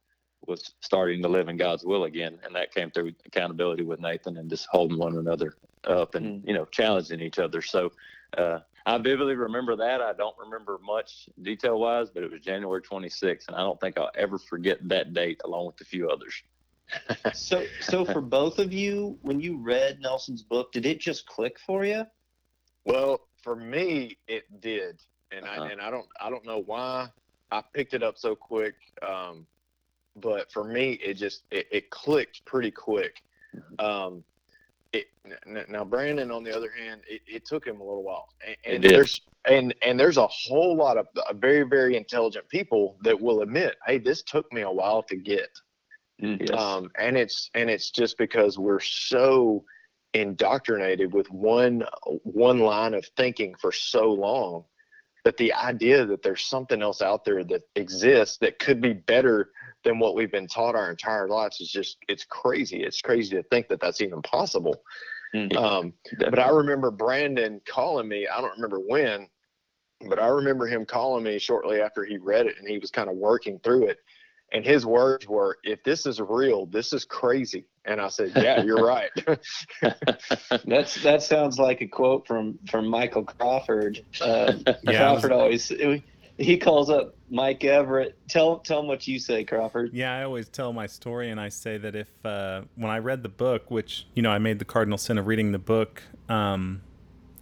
was 0.46 0.76
starting 0.82 1.22
to 1.24 1.30
live 1.30 1.48
in 1.48 1.58
God's 1.58 1.84
will 1.84 2.04
again, 2.04 2.38
and 2.44 2.56
that 2.56 2.74
came 2.74 2.92
through 2.92 3.14
accountability 3.26 3.84
with 3.84 4.00
Nathan 4.00 4.38
and 4.38 4.50
just 4.50 4.68
holding 4.70 4.98
one 4.98 5.18
another 5.18 5.56
up 5.86 6.16
and 6.16 6.44
mm. 6.44 6.48
you 6.48 6.54
know 6.54 6.66
challenging 6.66 7.22
each 7.22 7.40
other. 7.40 7.62
So 7.62 7.92
uh, 8.38 8.60
I 8.86 8.98
vividly 8.98 9.36
remember 9.36 9.76
that. 9.78 10.02
I 10.02 10.14
don't 10.14 10.38
remember 10.38 10.80
much 10.84 11.30
detail 11.42 11.80
wise, 11.80 12.10
but 12.10 12.24
it 12.24 12.32
was 12.32 12.42
January 12.42 12.82
26th, 12.82 13.48
and 13.48 13.56
I 13.56 13.60
don't 13.60 13.80
think 13.80 13.98
I'll 13.98 14.12
ever 14.16 14.38
forget 14.38 14.88
that 14.90 15.14
date 15.14 15.42
along 15.46 15.68
with 15.68 15.82
a 15.82 15.86
few 15.86 16.10
others. 16.10 16.44
So, 17.34 17.66
so 17.82 18.06
for 18.06 18.22
both 18.40 18.60
of 18.60 18.74
you, 18.74 19.18
when 19.22 19.40
you 19.40 19.58
read 19.58 20.00
Nelson's 20.00 20.44
book, 20.44 20.72
did 20.72 20.86
it 20.86 21.00
just 21.00 21.26
click 21.26 21.58
for 21.66 21.86
you? 21.86 22.06
Well, 22.86 23.22
for 23.42 23.56
me, 23.56 24.18
it 24.28 24.44
did 24.62 25.00
and 25.36 25.46
uh-huh. 25.46 25.64
I 25.64 25.72
and 25.72 25.82
I 25.82 25.90
don't 25.90 26.08
I 26.22 26.30
don't 26.30 26.46
know 26.46 26.64
why 26.66 27.10
I 27.52 27.62
picked 27.74 27.94
it 27.94 28.04
up 28.04 28.18
so 28.18 28.36
quick. 28.36 28.76
Um, 29.08 29.46
but 30.16 30.52
for 30.52 30.64
me, 30.64 30.94
it 30.94 31.16
just 31.16 31.44
it, 31.52 31.68
it 31.72 31.90
clicked 31.90 32.46
pretty 32.46 32.72
quick. 32.72 33.22
Mm-hmm. 33.56 33.86
Um, 33.86 34.24
it, 34.92 35.08
now 35.70 35.84
Brandon, 35.84 36.30
on 36.30 36.44
the 36.44 36.56
other 36.56 36.70
hand, 36.72 37.02
it, 37.10 37.22
it 37.28 37.46
took 37.46 37.66
him 37.66 37.80
a 37.82 37.84
little 37.84 38.04
while, 38.04 38.30
and, 38.46 38.76
and 38.76 38.84
there's 38.84 39.22
and 39.46 39.74
and 39.82 40.00
there's 40.00 40.18
a 40.18 40.28
whole 40.28 40.76
lot 40.76 40.98
of 40.98 41.08
uh, 41.18 41.34
very 41.34 41.64
very 41.64 41.98
intelligent 41.98 42.48
people 42.50 42.98
that 43.02 43.20
will 43.20 43.42
admit, 43.42 43.76
hey, 43.88 43.98
this 43.98 44.22
took 44.22 44.52
me 44.54 44.62
a 44.62 44.72
while 44.72 45.02
to 45.04 45.16
get. 45.16 45.50
Yes. 46.24 46.52
Um, 46.52 46.90
and 46.98 47.18
it's 47.18 47.50
and 47.54 47.70
it's 47.70 47.92
just 47.92 48.18
because 48.18 48.58
we're 48.58 48.80
so 48.80 49.66
indoctrinated 50.14 51.14
with 51.14 51.30
one 51.30 51.84
one 52.24 52.60
line 52.60 52.94
of 52.94 53.06
thinking 53.18 53.56
for 53.60 53.72
so 53.72 54.12
long 54.12 54.64
that 55.26 55.38
the 55.38 55.54
idea 55.54 56.06
that 56.06 56.22
there's 56.22 56.46
something 56.46 56.82
else 56.82 57.02
out 57.02 57.26
there 57.26 57.44
that 57.44 57.64
exists 57.76 58.38
that 58.38 58.60
could 58.60 58.82
be 58.82 58.94
better 58.94 59.50
than 59.84 60.00
what 60.00 60.16
we've 60.16 60.32
been 60.32 60.48
taught 60.48 60.76
our 60.76 60.90
entire 60.90 61.28
lives 61.28 61.60
is 61.60 61.70
just 61.70 61.98
it's 62.08 62.24
crazy 62.24 62.84
it's 62.84 63.02
crazy 63.02 63.36
to 63.36 63.44
think 63.44 63.68
that 63.68 63.82
that's 63.82 64.02
even 64.02 64.22
possible 64.22 64.82
mm-hmm. 65.36 65.58
um, 65.58 65.94
but 66.20 66.40
i 66.40 66.50
remember 66.50 66.92
brandon 66.92 67.60
calling 67.68 68.08
me 68.08 68.28
i 68.28 68.40
don't 68.40 68.56
remember 68.56 68.80
when 68.80 69.28
but 70.08 70.20
i 70.20 70.28
remember 70.28 70.68
him 70.68 70.86
calling 70.86 71.24
me 71.24 71.40
shortly 71.40 71.82
after 71.82 72.06
he 72.06 72.18
read 72.18 72.46
it 72.46 72.56
and 72.60 72.68
he 72.68 72.78
was 72.78 72.92
kind 72.92 73.10
of 73.10 73.16
working 73.16 73.60
through 73.60 73.88
it 73.88 73.98
and 74.52 74.66
his 74.66 74.86
words 74.86 75.28
were, 75.28 75.58
"If 75.64 75.84
this 75.84 76.06
is 76.06 76.20
real, 76.20 76.66
this 76.66 76.94
is 76.94 77.06
crazy." 77.06 77.66
And 77.86 78.00
I 78.00 78.10
said, 78.10 78.32
"Yeah, 78.36 78.64
you're 78.64 78.86
right." 78.86 79.12
That's 80.66 81.02
that 81.04 81.24
sounds 81.24 81.58
like 81.58 81.82
a 81.82 81.88
quote 81.88 82.28
from 82.28 82.60
from 82.70 82.88
Michael 82.88 83.24
Crawford. 83.24 84.04
Uh, 84.22 84.54
yeah, 84.84 84.98
Crawford 84.98 85.32
was, 85.32 85.72
always 85.72 86.02
he 86.38 86.58
calls 86.58 86.90
up 86.90 87.16
Mike 87.30 87.64
Everett. 87.64 88.18
Tell 88.28 88.60
tell 88.60 88.80
him 88.80 88.88
what 88.88 89.08
you 89.08 89.20
say, 89.20 89.44
Crawford. 89.44 89.92
Yeah, 89.94 90.16
I 90.16 90.24
always 90.24 90.50
tell 90.50 90.74
my 90.74 90.88
story, 90.88 91.30
and 91.30 91.40
I 91.40 91.50
say 91.50 91.78
that 91.78 91.96
if 91.96 92.10
uh, 92.26 92.62
when 92.76 92.92
I 92.92 93.00
read 93.00 93.24
the 93.24 93.30
book, 93.30 93.70
which 93.70 94.08
you 94.16 94.22
know 94.22 94.32
I 94.32 94.40
made 94.40 94.60
the 94.60 94.66
cardinal 94.66 94.98
sin 94.98 95.18
of 95.18 95.28
reading 95.28 95.52
the 95.52 95.60
book 95.60 96.02
um, 96.30 96.82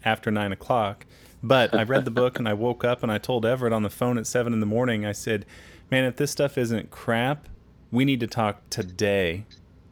after 0.03 0.31
nine 0.31 0.51
o'clock, 0.51 1.05
but 1.41 1.73
I 1.73 1.83
read 1.83 2.05
the 2.05 2.11
book 2.11 2.37
and 2.37 2.47
I 2.47 2.53
woke 2.53 2.83
up 2.83 3.03
and 3.03 3.11
I 3.11 3.17
told 3.17 3.45
Everett 3.45 3.73
on 3.73 3.83
the 3.83 3.89
phone 3.89 4.17
at 4.17 4.27
seven 4.27 4.53
in 4.53 4.59
the 4.59 4.65
morning. 4.65 5.05
I 5.05 5.13
said 5.13 5.45
man, 5.91 6.05
if 6.05 6.15
this 6.15 6.31
stuff 6.31 6.57
isn't 6.57 6.89
crap, 6.89 7.47
we 7.91 8.05
need 8.05 8.21
to 8.21 8.27
talk 8.27 8.67
today. 8.69 9.45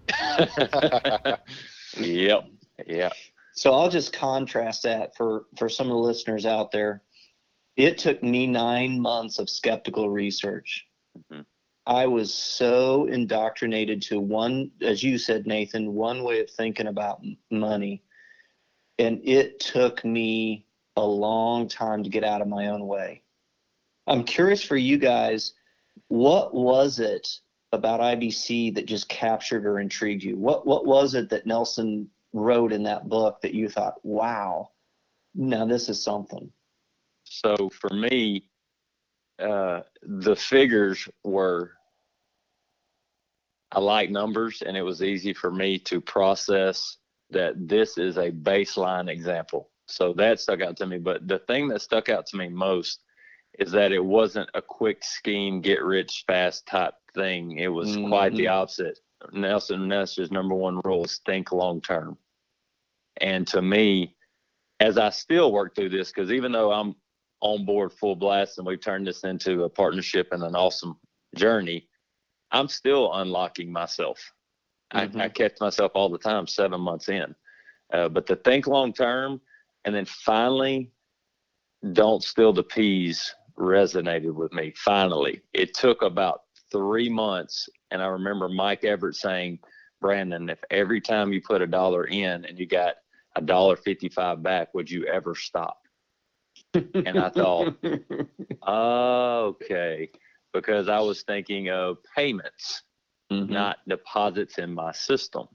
yep. 1.98 2.48
Yeah. 2.88 3.10
So 3.54 3.74
I'll 3.74 3.90
just 3.90 4.14
contrast 4.14 4.84
that 4.84 5.16
for 5.16 5.46
for 5.58 5.68
some 5.68 5.88
of 5.88 5.92
the 5.92 6.00
listeners 6.00 6.46
out 6.46 6.72
there. 6.72 7.04
It 7.76 7.98
took 7.98 8.24
me 8.24 8.48
nine 8.48 9.00
months 9.00 9.38
of 9.38 9.50
skeptical 9.50 10.10
research. 10.10 10.88
Mhm. 11.32 11.46
I 11.86 12.08
was 12.08 12.34
so 12.34 13.06
indoctrinated 13.06 14.02
to 14.04 14.20
one, 14.20 14.72
as 14.82 15.04
you 15.04 15.18
said, 15.18 15.48
Nathan, 15.48 15.94
one 15.94 16.24
way 16.24 16.40
of 16.40 16.50
thinking 16.50 16.88
about 16.88 17.22
money. 17.50 18.04
And 19.00 19.22
it 19.24 19.60
took 19.60 20.06
me 20.06 20.66
a 20.98 21.06
long 21.06 21.68
time 21.68 22.04
to 22.04 22.10
get 22.10 22.24
out 22.24 22.42
of 22.42 22.48
my 22.48 22.68
own 22.68 22.86
way. 22.86 23.24
I'm 24.08 24.24
curious 24.24 24.64
for 24.64 24.78
you 24.78 24.98
guys, 24.98 25.54
what 26.08 26.54
was 26.54 27.00
it 27.00 27.28
about 27.72 28.00
IBC 28.00 28.76
that 28.76 28.86
just 28.86 29.10
captured 29.10 29.66
or 29.66 29.80
intrigued 29.80 30.24
you? 30.24 30.38
What 30.38 30.66
what 30.66 30.86
was 30.86 31.14
it 31.14 31.30
that 31.30 31.46
Nelson 31.46 32.10
wrote 32.34 32.72
in 32.72 32.84
that 32.84 33.10
book 33.10 33.42
that 33.42 33.54
you 33.54 33.70
thought, 33.70 33.96
wow, 34.04 34.72
now 35.36 35.66
this 35.66 35.90
is 35.90 36.04
something? 36.04 36.52
So 37.24 37.70
for 37.70 37.94
me, 37.94 38.50
uh, 39.40 39.82
the 40.02 40.36
figures 40.36 41.08
were, 41.24 41.72
I 43.72 43.80
like 43.80 44.10
numbers, 44.10 44.64
and 44.64 44.76
it 44.76 44.82
was 44.82 45.04
easy 45.04 45.34
for 45.34 45.52
me 45.52 45.78
to 45.80 46.02
process 46.02 46.98
that 47.30 47.54
this 47.68 47.98
is 47.98 48.18
a 48.18 48.32
baseline 48.32 49.10
example. 49.10 49.70
So 49.86 50.14
that 50.14 50.40
stuck 50.40 50.62
out 50.62 50.78
to 50.78 50.86
me. 50.86 50.98
But 50.98 51.28
the 51.28 51.40
thing 51.40 51.68
that 51.70 51.82
stuck 51.82 52.10
out 52.10 52.26
to 52.28 52.38
me 52.38 52.50
most 52.50 53.02
is 53.58 53.72
that 53.72 53.92
it 53.92 54.04
wasn't 54.04 54.50
a 54.54 54.62
quick 54.62 55.04
scheme, 55.04 55.62
get 55.62 55.82
rich 55.84 56.24
fast 56.28 56.66
type 56.68 56.94
thing. 57.14 57.58
It 57.58 57.68
was 57.68 57.98
quite 57.98 58.34
the 58.36 58.46
Mhm. 58.46 58.52
opposite. 58.52 59.00
Nelson 59.34 59.88
Nash's 59.88 60.32
number 60.32 60.56
one 60.56 60.80
rule 60.86 61.04
is 61.04 61.20
think 61.26 61.52
long 61.52 61.82
term. 61.82 62.18
And 63.18 63.46
to 63.48 63.62
me, 63.62 64.16
as 64.80 64.98
I 64.98 65.10
still 65.10 65.52
work 65.52 65.76
through 65.76 65.90
this, 65.90 66.10
because 66.10 66.32
even 66.32 66.52
though 66.52 66.72
I'm 66.72 66.96
on 67.42 67.66
board 67.66 67.92
full 67.92 68.16
blast 68.16 68.58
and 68.58 68.68
we've 68.68 68.80
turned 68.80 69.08
this 69.08 69.24
into 69.24 69.64
a 69.64 69.70
partnership 69.70 70.32
and 70.32 70.44
an 70.44 70.56
awesome 70.56 70.98
journey, 71.36 71.90
I'm 72.52 72.68
still 72.68 73.14
unlocking 73.14 73.72
myself. 73.72 74.34
I, 74.92 75.04
I 75.04 75.08
Mhm. 75.08 75.36
catch 75.36 75.60
myself 75.60 75.92
all 75.96 76.10
the 76.10 76.18
time, 76.18 76.48
seven 76.48 76.82
months 76.82 77.10
in. 77.10 77.36
Uh, 77.92 78.08
but 78.08 78.26
to 78.28 78.36
think 78.38 78.68
long 78.68 78.94
term 78.94 79.42
and 79.86 79.94
then 79.94 80.06
finally 80.06 80.92
don't 81.94 82.24
steal 82.24 82.54
the 82.54 82.64
peas 82.64 83.34
resonated 83.60 84.34
with 84.34 84.52
me. 84.54 84.74
Finally, 84.78 85.42
it 85.54 85.74
took 85.74 86.02
about 86.02 86.44
three 86.72 87.10
months. 87.10 87.68
And 87.92 88.02
I 88.02 88.08
remember 88.08 88.50
Mike 88.50 88.84
Everett 88.84 89.16
saying, 89.16 89.60
Brandon, 90.02 90.50
if 90.50 90.60
every 90.72 91.02
time 91.02 91.34
you 91.34 91.42
put 91.42 91.62
a 91.62 91.68
dollar 91.68 92.06
in 92.06 92.46
and 92.46 92.58
you 92.58 92.66
got 92.66 92.96
a 93.36 93.42
dollar 93.42 93.76
55 93.76 94.42
back, 94.42 94.74
would 94.74 94.90
you 94.90 95.06
ever 95.06 95.36
stop? 95.36 95.78
And 96.74 97.20
I 97.20 97.30
thought, 97.30 97.76
okay, 98.68 100.10
because 100.54 100.88
I 100.90 101.00
was 101.00 101.24
thinking 101.24 101.70
of 101.70 101.98
payments, 102.16 102.84
Mhm. 103.32 103.50
not 103.50 103.78
deposits 103.88 104.58
in 104.58 104.74
my 104.74 104.92
system. 104.92 105.48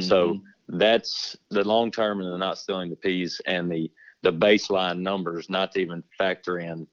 So 0.00 0.34
Mhm. 0.34 0.42
that's 0.68 1.36
the 1.50 1.64
long 1.64 1.90
term 1.90 2.20
and 2.20 2.32
the 2.32 2.38
not 2.38 2.58
stealing 2.58 2.90
the 2.90 2.96
peas 2.96 3.40
and 3.46 3.70
the 3.70 3.90
the 4.22 4.32
baseline 4.32 4.98
numbers, 4.98 5.48
not 5.48 5.70
to 5.72 5.80
even 5.80 6.02
factor 6.18 6.58
in 6.58 6.88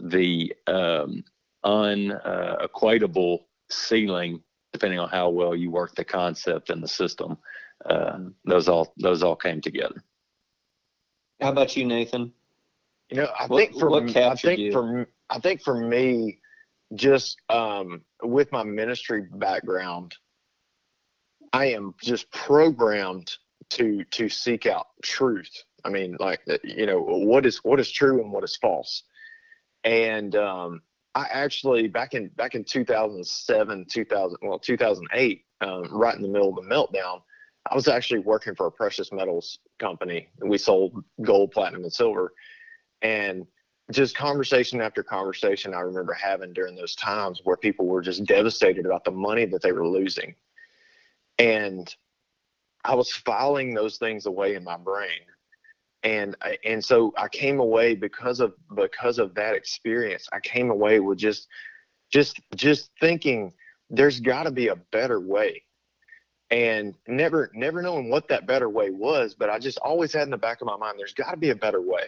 the 0.00 0.54
um, 0.66 1.24
unequatable 1.64 3.40
ceiling, 3.70 4.42
depending 4.72 4.98
on 4.98 5.08
how 5.08 5.28
well 5.28 5.54
you 5.54 5.70
work 5.70 5.94
the 5.94 6.04
concept 6.04 6.70
and 6.70 6.82
the 6.82 6.88
system. 6.88 7.36
Uh, 7.84 8.18
those 8.44 8.68
all 8.68 8.92
those 8.98 9.22
all 9.22 9.36
came 9.36 9.60
together. 9.60 10.02
how 11.40 11.50
about 11.50 11.76
you, 11.76 11.84
Nathan? 11.84 12.32
You 13.10 13.18
know, 13.18 13.32
I 13.38 13.46
What- 13.46 13.58
think 13.60 13.78
for 13.78 13.90
what 13.90 14.02
m- 14.16 14.30
I 14.32 14.34
think 14.34 14.58
you? 14.60 14.72
for 14.72 14.98
m- 15.00 15.06
I 15.30 15.38
think 15.38 15.62
for 15.62 15.76
me, 15.76 16.40
just 16.94 17.38
um, 17.48 18.04
with 18.22 18.50
my 18.50 18.62
ministry 18.64 19.22
background, 19.32 20.14
I 21.52 21.66
am 21.66 21.94
just 22.02 22.30
programmed 22.32 23.32
to 23.70 24.04
to 24.04 24.28
seek 24.28 24.66
out 24.66 24.88
truth. 25.02 25.50
I 25.84 25.90
mean, 25.90 26.16
like 26.18 26.40
uh, 26.50 26.58
you 26.64 26.86
know, 26.86 27.00
what 27.00 27.46
is 27.46 27.58
what 27.64 27.78
is 27.78 27.90
true 27.90 28.20
and 28.20 28.32
what 28.32 28.42
is 28.44 28.56
false. 28.56 29.04
And 29.84 30.34
um, 30.36 30.82
I 31.14 31.26
actually 31.30 31.88
back 31.88 32.14
in 32.14 32.28
back 32.36 32.54
in 32.54 32.64
2007, 32.64 33.86
2000, 33.88 34.38
well, 34.42 34.58
2008, 34.58 35.44
um, 35.60 35.84
right 35.90 36.14
in 36.14 36.22
the 36.22 36.28
middle 36.28 36.50
of 36.50 36.56
the 36.56 36.62
meltdown, 36.62 37.22
I 37.70 37.74
was 37.74 37.88
actually 37.88 38.20
working 38.20 38.54
for 38.54 38.66
a 38.66 38.72
precious 38.72 39.12
metals 39.12 39.58
company. 39.78 40.28
We 40.40 40.58
sold 40.58 41.02
gold, 41.22 41.50
platinum, 41.52 41.82
and 41.82 41.92
silver. 41.92 42.32
And 43.02 43.46
just 43.90 44.16
conversation 44.16 44.80
after 44.80 45.02
conversation, 45.02 45.74
I 45.74 45.80
remember 45.80 46.12
having 46.12 46.52
during 46.52 46.76
those 46.76 46.94
times 46.94 47.40
where 47.44 47.56
people 47.56 47.86
were 47.86 48.02
just 48.02 48.24
devastated 48.24 48.86
about 48.86 49.04
the 49.04 49.10
money 49.10 49.46
that 49.46 49.62
they 49.62 49.72
were 49.72 49.86
losing. 49.86 50.34
And 51.38 51.94
I 52.84 52.94
was 52.94 53.12
filing 53.12 53.74
those 53.74 53.98
things 53.98 54.26
away 54.26 54.54
in 54.54 54.64
my 54.64 54.76
brain. 54.76 55.20
And 56.04 56.36
and 56.64 56.84
so 56.84 57.12
I 57.16 57.28
came 57.28 57.58
away 57.58 57.94
because 57.94 58.40
of 58.40 58.54
because 58.76 59.18
of 59.18 59.34
that 59.34 59.54
experience. 59.54 60.28
I 60.32 60.40
came 60.40 60.70
away 60.70 61.00
with 61.00 61.18
just 61.18 61.48
just 62.10 62.40
just 62.54 62.90
thinking 63.00 63.52
there's 63.90 64.20
got 64.20 64.44
to 64.44 64.50
be 64.50 64.68
a 64.68 64.76
better 64.76 65.20
way 65.20 65.62
and 66.50 66.94
never 67.06 67.50
never 67.54 67.82
knowing 67.82 68.10
what 68.10 68.26
that 68.28 68.46
better 68.46 68.68
way 68.68 68.90
was 68.90 69.34
but 69.34 69.50
i 69.50 69.58
just 69.58 69.78
always 69.78 70.12
had 70.12 70.22
in 70.22 70.30
the 70.30 70.36
back 70.36 70.60
of 70.60 70.66
my 70.66 70.76
mind 70.76 70.98
there's 70.98 71.12
got 71.12 71.30
to 71.30 71.36
be 71.36 71.50
a 71.50 71.54
better 71.54 71.82
way 71.82 72.04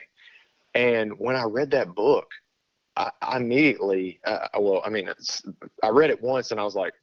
and 0.74 1.12
when 1.18 1.36
i 1.36 1.42
read 1.42 1.70
that 1.70 1.94
book 1.94 2.26
i, 2.96 3.10
I 3.20 3.36
immediately 3.36 4.18
uh, 4.24 4.48
well 4.58 4.82
i 4.84 4.88
mean 4.88 5.10
i 5.82 5.88
read 5.88 6.10
it 6.10 6.22
once 6.22 6.50
and 6.50 6.60
i 6.60 6.64
was 6.64 6.74
like 6.74 6.94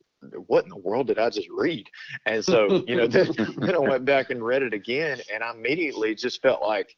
what 0.48 0.64
in 0.64 0.70
the 0.70 0.78
world 0.78 1.08
did 1.08 1.20
i 1.20 1.30
just 1.30 1.50
read 1.50 1.86
and 2.26 2.44
so 2.44 2.84
you 2.88 2.96
know 2.96 3.08
then, 3.08 3.30
then 3.58 3.76
i 3.76 3.80
went 3.80 4.06
back 4.06 4.30
and 4.30 4.44
read 4.44 4.64
it 4.64 4.74
again 4.74 5.20
and 5.34 5.44
i 5.44 5.52
immediately 5.52 6.16
just 6.16 6.42
felt 6.42 6.62
like 6.62 6.96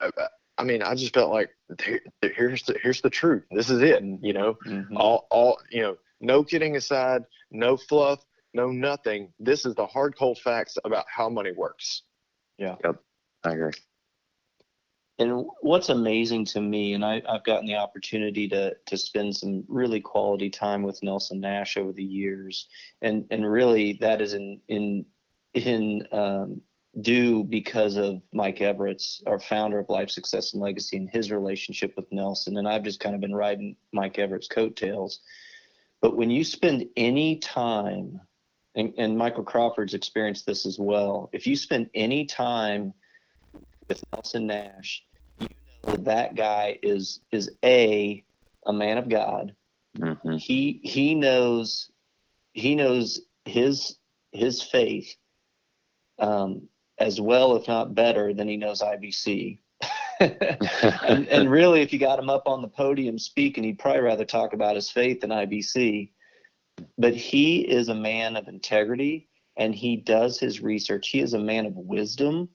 uh, 0.00 0.10
i 0.58 0.64
mean 0.64 0.82
i 0.82 0.94
just 0.94 1.12
felt 1.14 1.30
like 1.32 1.50
here, 1.84 2.00
here's 2.22 2.62
the 2.64 2.78
here's 2.82 3.00
the 3.02 3.10
truth 3.10 3.42
this 3.50 3.70
is 3.70 3.82
it 3.82 4.02
you 4.22 4.32
know 4.32 4.56
Mhm. 4.66 4.96
all 4.96 5.26
all 5.30 5.58
you 5.70 5.82
know 5.82 5.96
no 6.20 6.44
kidding 6.44 6.76
aside 6.76 7.22
no 7.50 7.76
fluff 7.76 8.20
no 8.54 8.70
nothing 8.70 9.32
this 9.38 9.66
is 9.66 9.74
the 9.74 9.86
hard 9.86 10.16
cold 10.16 10.38
facts 10.38 10.76
about 10.84 11.04
how 11.08 11.28
money 11.28 11.52
works 11.52 12.02
Yeah. 12.58 12.76
Yep. 12.84 12.96
I 13.44 13.52
agree. 13.52 13.72
And 15.20 15.44
what's 15.60 15.90
amazing 15.90 16.46
to 16.46 16.62
me, 16.62 16.94
and 16.94 17.04
I, 17.04 17.20
I've 17.28 17.44
gotten 17.44 17.66
the 17.66 17.76
opportunity 17.76 18.48
to 18.48 18.74
to 18.86 18.96
spend 18.96 19.36
some 19.36 19.64
really 19.68 20.00
quality 20.00 20.48
time 20.48 20.82
with 20.82 21.02
Nelson 21.02 21.40
Nash 21.40 21.76
over 21.76 21.92
the 21.92 22.02
years, 22.02 22.68
and 23.02 23.26
and 23.30 23.48
really 23.48 23.98
that 24.00 24.22
is 24.22 24.32
in 24.32 24.62
in 24.68 25.04
in 25.52 26.08
um, 26.10 26.62
due 27.02 27.44
because 27.44 27.96
of 27.96 28.22
Mike 28.32 28.62
Everett's, 28.62 29.22
our 29.26 29.38
founder 29.38 29.78
of 29.78 29.90
Life 29.90 30.08
Success 30.08 30.54
and 30.54 30.62
Legacy, 30.62 30.96
and 30.96 31.10
his 31.10 31.30
relationship 31.30 31.92
with 31.96 32.10
Nelson. 32.10 32.56
And 32.56 32.66
I've 32.66 32.82
just 32.82 33.00
kind 33.00 33.14
of 33.14 33.20
been 33.20 33.34
riding 33.34 33.76
Mike 33.92 34.18
Everett's 34.18 34.48
coattails. 34.48 35.20
But 36.00 36.16
when 36.16 36.30
you 36.30 36.44
spend 36.44 36.86
any 36.96 37.36
time, 37.40 38.18
and, 38.74 38.94
and 38.96 39.18
Michael 39.18 39.44
Crawford's 39.44 39.92
experienced 39.92 40.46
this 40.46 40.64
as 40.64 40.78
well, 40.78 41.28
if 41.34 41.46
you 41.46 41.56
spend 41.56 41.90
any 41.94 42.24
time 42.24 42.94
with 43.86 44.02
Nelson 44.12 44.46
Nash, 44.46 45.04
know 45.86 45.96
that 45.96 46.34
guy 46.34 46.78
is 46.82 47.20
is 47.32 47.50
a 47.64 48.24
a 48.66 48.72
man 48.72 48.98
of 48.98 49.08
God. 49.08 49.54
hmm 49.96 50.36
He 50.36 50.80
he 50.82 51.14
knows 51.14 51.90
he 52.52 52.74
knows 52.74 53.20
his 53.44 53.96
his 54.32 54.62
faith 54.62 55.14
um, 56.18 56.68
as 56.98 57.20
well, 57.20 57.56
if 57.56 57.66
not 57.66 57.94
better, 57.94 58.34
than 58.34 58.46
he 58.46 58.56
knows 58.56 58.82
IBC. 58.82 59.58
and, 60.20 61.26
and 61.28 61.50
really, 61.50 61.80
if 61.80 61.92
you 61.92 61.98
got 61.98 62.18
him 62.18 62.28
up 62.28 62.46
on 62.46 62.62
the 62.62 62.68
podium 62.68 63.18
speaking, 63.18 63.64
he'd 63.64 63.78
probably 63.78 64.02
rather 64.02 64.24
talk 64.24 64.52
about 64.52 64.76
his 64.76 64.90
faith 64.90 65.20
than 65.20 65.30
IBC. 65.30 66.10
But 66.98 67.14
he 67.14 67.60
is 67.60 67.88
a 67.88 67.94
man 67.94 68.36
of 68.36 68.48
integrity 68.48 69.28
and 69.56 69.74
he 69.74 69.96
does 69.96 70.38
his 70.38 70.60
research. 70.60 71.08
He 71.08 71.20
is 71.20 71.34
a 71.34 71.38
man 71.38 71.66
of 71.66 71.74
wisdom. 71.76 72.48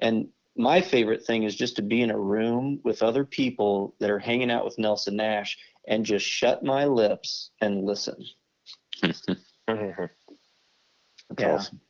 And 0.00 0.28
my 0.56 0.80
favorite 0.80 1.24
thing 1.24 1.42
is 1.44 1.54
just 1.54 1.76
to 1.76 1.82
be 1.82 2.02
in 2.02 2.10
a 2.10 2.18
room 2.18 2.80
with 2.84 3.02
other 3.02 3.24
people 3.24 3.94
that 4.00 4.10
are 4.10 4.18
hanging 4.18 4.50
out 4.50 4.64
with 4.64 4.78
Nelson 4.78 5.16
Nash 5.16 5.58
and 5.88 6.04
just 6.04 6.24
shut 6.26 6.62
my 6.64 6.84
lips 6.84 7.50
and 7.60 7.84
listen. 7.84 8.16
That's 9.02 9.22
Yeah. 11.38 11.54
awesome. 11.54 11.80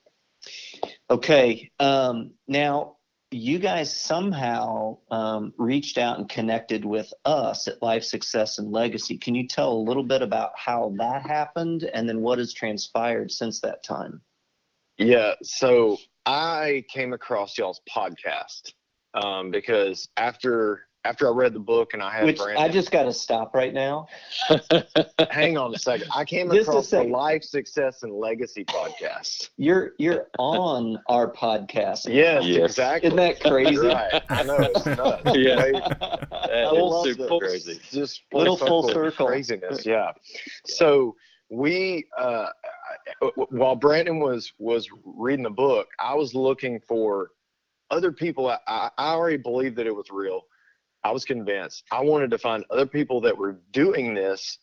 Okay. 1.10 1.70
Um, 1.78 2.32
now, 2.48 2.96
you 3.30 3.58
guys 3.58 3.94
somehow 3.98 4.98
um, 5.10 5.52
reached 5.58 5.98
out 5.98 6.18
and 6.18 6.28
connected 6.28 6.84
with 6.84 7.12
us 7.24 7.66
at 7.66 7.82
Life 7.82 8.04
Success 8.04 8.58
and 8.58 8.70
Legacy. 8.70 9.18
Can 9.18 9.34
you 9.34 9.48
tell 9.48 9.72
a 9.72 9.86
little 9.88 10.04
bit 10.04 10.22
about 10.22 10.52
how 10.56 10.94
that 10.98 11.22
happened 11.22 11.82
and 11.92 12.08
then 12.08 12.20
what 12.20 12.38
has 12.38 12.52
transpired 12.52 13.30
since 13.32 13.60
that 13.60 13.82
time? 13.82 14.20
yeah 14.96 15.34
so 15.42 15.98
I 16.26 16.84
came 16.88 17.12
across 17.12 17.58
y'all's 17.58 17.80
podcast 17.94 18.72
um, 19.14 19.50
because 19.50 20.08
after 20.16 20.86
after 21.06 21.28
I 21.28 21.32
read 21.32 21.52
the 21.52 21.60
book 21.60 21.92
and 21.92 22.02
I 22.02 22.10
had 22.10 22.24
Which 22.24 22.38
Brandon, 22.38 22.64
I 22.64 22.68
just 22.70 22.90
got 22.90 23.02
to 23.02 23.12
stop 23.12 23.54
right 23.54 23.74
now. 23.74 24.06
hang 25.30 25.58
on 25.58 25.74
a 25.74 25.78
second. 25.78 26.08
I 26.16 26.24
came 26.24 26.50
Just 26.50 26.66
across 26.66 26.84
the 26.84 26.96
second. 26.96 27.12
Life 27.12 27.42
Success 27.44 28.04
and 28.04 28.12
Legacy 28.14 28.64
podcast. 28.64 29.50
You're 29.58 29.92
you're 29.98 30.28
on 30.38 30.98
our 31.10 31.30
podcast. 31.30 32.06
Yes, 32.12 32.44
Yes. 32.46 32.70
exactly. 32.70 33.08
Isn't 33.08 33.18
that 33.18 33.40
crazy? 33.40 33.76
Right. 33.76 34.22
I 34.30 34.42
know 34.44 34.56
it's 34.58 34.86
nuts. 34.86 35.22
Yeah. 35.36 35.54
Right? 35.56 35.72
That 35.74 36.70
I 36.72 36.72
is 36.72 37.04
super 37.04 37.28
the- 37.28 37.38
crazy. 37.38 37.80
Just 37.90 38.22
Little 38.32 38.56
full 38.56 38.84
circle 38.88 39.10
circle. 39.10 39.26
craziness. 39.26 39.84
Yeah. 39.84 40.12
So 40.64 41.16
we, 41.50 42.06
uh, 42.18 42.46
I- 42.46 42.48
while 43.50 43.76
Brandon 43.76 44.18
was 44.18 44.52
was 44.58 44.88
reading 45.04 45.44
the 45.44 45.50
book, 45.50 45.88
I 45.98 46.14
was 46.14 46.34
looking 46.34 46.80
for 46.80 47.30
other 47.90 48.12
people. 48.12 48.48
I, 48.48 48.58
I 48.66 49.12
already 49.12 49.36
believed 49.36 49.76
that 49.76 49.86
it 49.86 49.94
was 49.94 50.10
real. 50.10 50.42
I 51.04 51.10
was 51.10 51.24
convinced. 51.24 51.84
I 51.92 52.00
wanted 52.00 52.30
to 52.30 52.38
find 52.38 52.64
other 52.70 52.86
people 52.86 53.20
that 53.22 53.36
were 53.36 53.60
doing 53.72 54.14
this, 54.14 54.58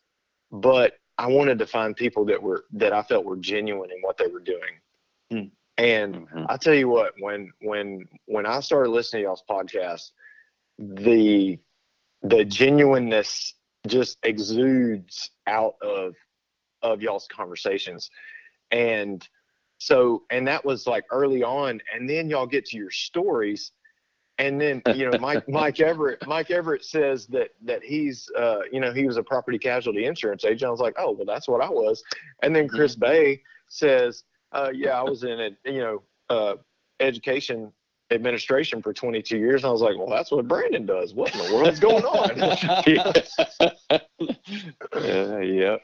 but 0.51 0.97
I 1.17 1.27
wanted 1.27 1.59
to 1.59 1.67
find 1.67 1.95
people 1.95 2.25
that 2.25 2.41
were 2.41 2.65
that 2.73 2.93
I 2.93 3.03
felt 3.03 3.25
were 3.25 3.37
genuine 3.37 3.91
in 3.91 4.01
what 4.01 4.17
they 4.17 4.27
were 4.27 4.39
doing. 4.39 4.79
Hmm. 5.29 5.47
And 5.77 6.27
Mhm. 6.27 6.45
I 6.49 6.57
tell 6.57 6.73
you 6.73 6.89
what, 6.89 7.13
when 7.19 7.51
when 7.61 8.07
when 8.25 8.45
I 8.45 8.59
started 8.59 8.89
listening 8.89 9.21
to 9.21 9.27
y'all's 9.27 9.43
podcast, 9.49 10.11
the 10.79 11.59
the 12.23 12.45
genuineness 12.45 13.55
just 13.87 14.17
exudes 14.23 15.31
out 15.47 15.75
of 15.81 16.15
of 16.81 17.01
y'all's 17.01 17.27
conversations. 17.27 18.09
And 18.71 19.27
so 19.77 20.23
and 20.29 20.47
that 20.47 20.63
was 20.63 20.85
like 20.85 21.05
early 21.11 21.43
on, 21.43 21.81
and 21.93 22.09
then 22.09 22.29
y'all 22.29 22.45
get 22.45 22.65
to 22.67 22.77
your 22.77 22.91
stories. 22.91 23.71
And 24.37 24.61
then 24.61 24.81
you 24.95 25.09
know 25.09 25.17
Mike 25.19 25.47
Mike 25.49 25.79
Everett 25.79 26.25
Mike 26.27 26.51
Everett 26.51 26.85
says 26.85 27.27
that 27.27 27.49
that 27.63 27.83
he's 27.83 28.29
uh, 28.37 28.59
you 28.71 28.79
know 28.79 28.93
he 28.93 29.05
was 29.05 29.17
a 29.17 29.23
property 29.23 29.57
casualty 29.57 30.05
insurance 30.05 30.45
agent. 30.45 30.67
I 30.67 30.71
was 30.71 30.79
like, 30.79 30.95
oh 30.97 31.11
well, 31.11 31.25
that's 31.25 31.47
what 31.47 31.61
I 31.61 31.69
was. 31.69 32.03
And 32.43 32.55
then 32.55 32.67
Chris 32.67 32.95
Bay 32.95 33.41
says, 33.67 34.23
uh, 34.51 34.71
yeah, 34.73 34.99
I 34.99 35.03
was 35.03 35.23
in 35.23 35.39
a 35.39 35.49
you 35.65 35.79
know 35.79 36.03
uh, 36.29 36.55
education 36.99 37.73
administration 38.11 38.81
for 38.81 38.93
22 38.93 39.37
years. 39.37 39.63
And 39.63 39.69
I 39.69 39.71
was 39.71 39.81
like, 39.81 39.97
well, 39.97 40.09
that's 40.09 40.31
what 40.31 40.47
Brandon 40.47 40.85
does. 40.85 41.13
What 41.13 41.33
in 41.33 41.39
the 41.39 41.55
world's 41.55 41.79
going 41.79 42.03
on? 42.03 42.41
uh, 44.91 45.39
yeah. 45.41 45.77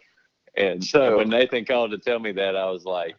And 0.58 0.84
So- 0.84 1.12
so 1.12 1.18
when 1.18 1.30
Nathan 1.30 1.66
called 1.66 1.92
to 1.92 1.98
tell 2.00 2.20
me 2.20 2.32
that, 2.34 2.56
I 2.56 2.70
was 2.70 2.84
like, 2.86 3.16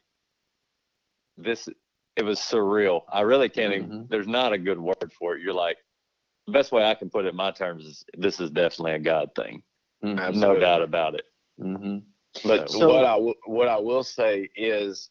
this, 1.36 1.68
it 2.16 2.24
was 2.24 2.38
surreal. 2.40 3.02
I 3.08 3.20
really 3.20 3.48
can't, 3.48 3.72
even, 3.72 3.88
Mhm. 3.88 4.08
there's 4.08 4.26
not 4.26 4.52
a 4.52 4.58
good 4.58 4.78
word 4.80 5.12
for 5.12 5.36
it. 5.36 5.42
You're 5.42 5.54
like, 5.54 5.78
the 6.46 6.52
best 6.52 6.72
way 6.72 6.84
I 6.84 6.94
can 6.94 7.10
put 7.10 7.26
it 7.26 7.28
in 7.28 7.36
my 7.36 7.50
terms 7.52 7.84
is 7.86 8.04
this 8.16 8.40
is 8.40 8.50
definitely 8.50 8.92
a 8.92 8.98
God 8.98 9.30
thing. 9.36 9.62
No 10.02 10.58
doubt 10.58 10.82
about 10.82 11.14
it. 11.14 11.26
Mm-hmm. 11.60 11.98
But 12.44 12.70
So- 12.70 12.88
what 12.88 13.04
I 13.04 13.14
w- 13.14 13.34
what 13.46 13.68
I 13.68 13.78
will 13.78 14.02
say 14.04 14.48
is, 14.56 15.10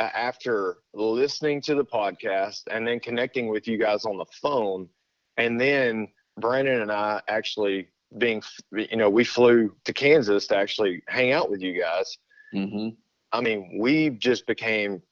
a- 0.00 0.16
after 0.16 0.78
listening 0.92 1.60
to 1.62 1.74
the 1.74 1.84
podcast 1.84 2.62
and 2.70 2.86
then 2.86 3.00
connecting 3.00 3.48
with 3.48 3.66
you 3.68 3.78
guys 3.78 4.04
on 4.04 4.16
the 4.18 4.24
phone, 4.26 4.88
and 5.36 5.60
then 5.60 6.12
Brandon 6.38 6.80
and 6.82 6.90
I 6.92 7.22
actually 7.28 7.88
being, 8.18 8.42
you 8.72 8.96
know, 8.96 9.10
we 9.10 9.24
flew 9.24 9.74
to 9.84 9.92
Kansas 9.92 10.46
to 10.48 10.56
actually 10.56 11.02
hang 11.08 11.32
out 11.32 11.50
with 11.50 11.60
you 11.60 11.80
guys. 11.80 12.18
Mm-hmm. 12.54 12.90
I 13.32 13.40
mean, 13.40 13.78
we 13.80 14.10
just 14.10 14.46
became 14.46 15.02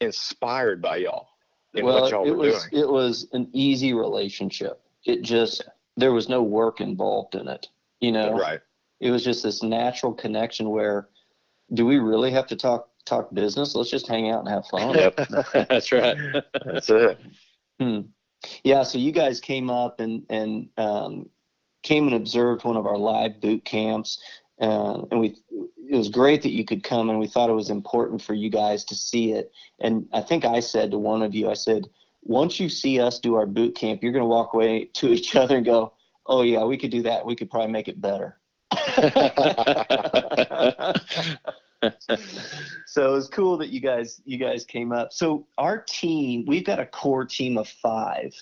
inspired 0.00 0.80
by 0.80 0.96
y'all 0.98 1.28
in 1.74 1.84
well, 1.84 2.02
what 2.02 2.10
y'all 2.10 2.26
it 2.26 2.30
were 2.30 2.36
was 2.36 2.66
doing. 2.70 2.82
it 2.82 2.88
was 2.88 3.28
an 3.32 3.48
easy 3.52 3.92
relationship. 3.92 4.80
It 5.04 5.22
just 5.22 5.62
there 5.96 6.12
was 6.12 6.28
no 6.28 6.42
work 6.42 6.80
involved 6.80 7.34
in 7.34 7.48
it. 7.48 7.68
You 8.00 8.12
know, 8.12 8.32
Right. 8.38 8.60
it 9.00 9.10
was 9.10 9.24
just 9.24 9.42
this 9.42 9.62
natural 9.62 10.12
connection 10.12 10.70
where 10.70 11.08
do 11.72 11.86
we 11.86 11.98
really 11.98 12.30
have 12.30 12.46
to 12.48 12.56
talk 12.56 12.88
talk 13.04 13.32
business? 13.34 13.74
Let's 13.74 13.90
just 13.90 14.06
hang 14.06 14.30
out 14.30 14.40
and 14.40 14.48
have 14.48 14.66
fun. 14.66 14.94
Yep. 14.94 15.16
That's 15.68 15.92
right. 15.92 16.16
That's 16.64 16.88
it. 16.90 17.20
Hmm. 17.80 18.00
Yeah, 18.62 18.82
so 18.82 18.98
you 18.98 19.10
guys 19.12 19.40
came 19.40 19.70
up 19.70 20.00
and 20.00 20.24
and 20.30 20.68
um, 20.76 21.28
came 21.84 22.06
and 22.06 22.16
observed 22.16 22.64
one 22.64 22.76
of 22.76 22.86
our 22.86 22.98
live 22.98 23.40
boot 23.40 23.64
camps, 23.64 24.18
uh, 24.60 25.02
and 25.10 25.20
we 25.20 25.36
it 25.88 25.96
was 25.96 26.08
great 26.08 26.42
that 26.42 26.50
you 26.50 26.64
could 26.64 26.82
come, 26.82 27.10
and 27.10 27.20
we 27.20 27.28
thought 27.28 27.50
it 27.50 27.54
was 27.54 27.70
important 27.70 28.20
for 28.20 28.34
you 28.34 28.50
guys 28.50 28.84
to 28.86 28.94
see 28.96 29.32
it. 29.32 29.52
And 29.80 30.08
I 30.12 30.22
think 30.22 30.44
I 30.44 30.58
said 30.60 30.90
to 30.90 30.98
one 30.98 31.22
of 31.22 31.34
you, 31.34 31.48
I 31.48 31.54
said, 31.54 31.86
once 32.22 32.58
you 32.58 32.68
see 32.68 32.98
us 33.00 33.20
do 33.20 33.34
our 33.34 33.46
boot 33.46 33.76
camp, 33.76 34.02
you're 34.02 34.12
going 34.12 34.22
to 34.22 34.28
walk 34.28 34.54
away 34.54 34.86
to 34.94 35.12
each 35.12 35.36
other 35.42 35.58
and 35.58 35.66
go, 35.66 35.92
"Oh 36.26 36.42
yeah, 36.42 36.64
we 36.64 36.76
could 36.76 36.90
do 36.90 37.02
that. 37.02 37.24
We 37.24 37.36
could 37.36 37.50
probably 37.50 37.70
make 37.70 37.88
it 37.88 38.00
better." 38.00 38.38
so 42.86 43.08
it 43.08 43.14
was 43.14 43.28
cool 43.28 43.56
that 43.58 43.68
you 43.68 43.80
guys 43.80 44.20
you 44.24 44.38
guys 44.38 44.64
came 44.64 44.90
up. 44.90 45.12
So 45.12 45.46
our 45.58 45.78
team, 45.78 46.44
we've 46.46 46.64
got 46.64 46.80
a 46.80 46.86
core 46.86 47.24
team 47.26 47.58
of 47.58 47.68
five 47.68 48.32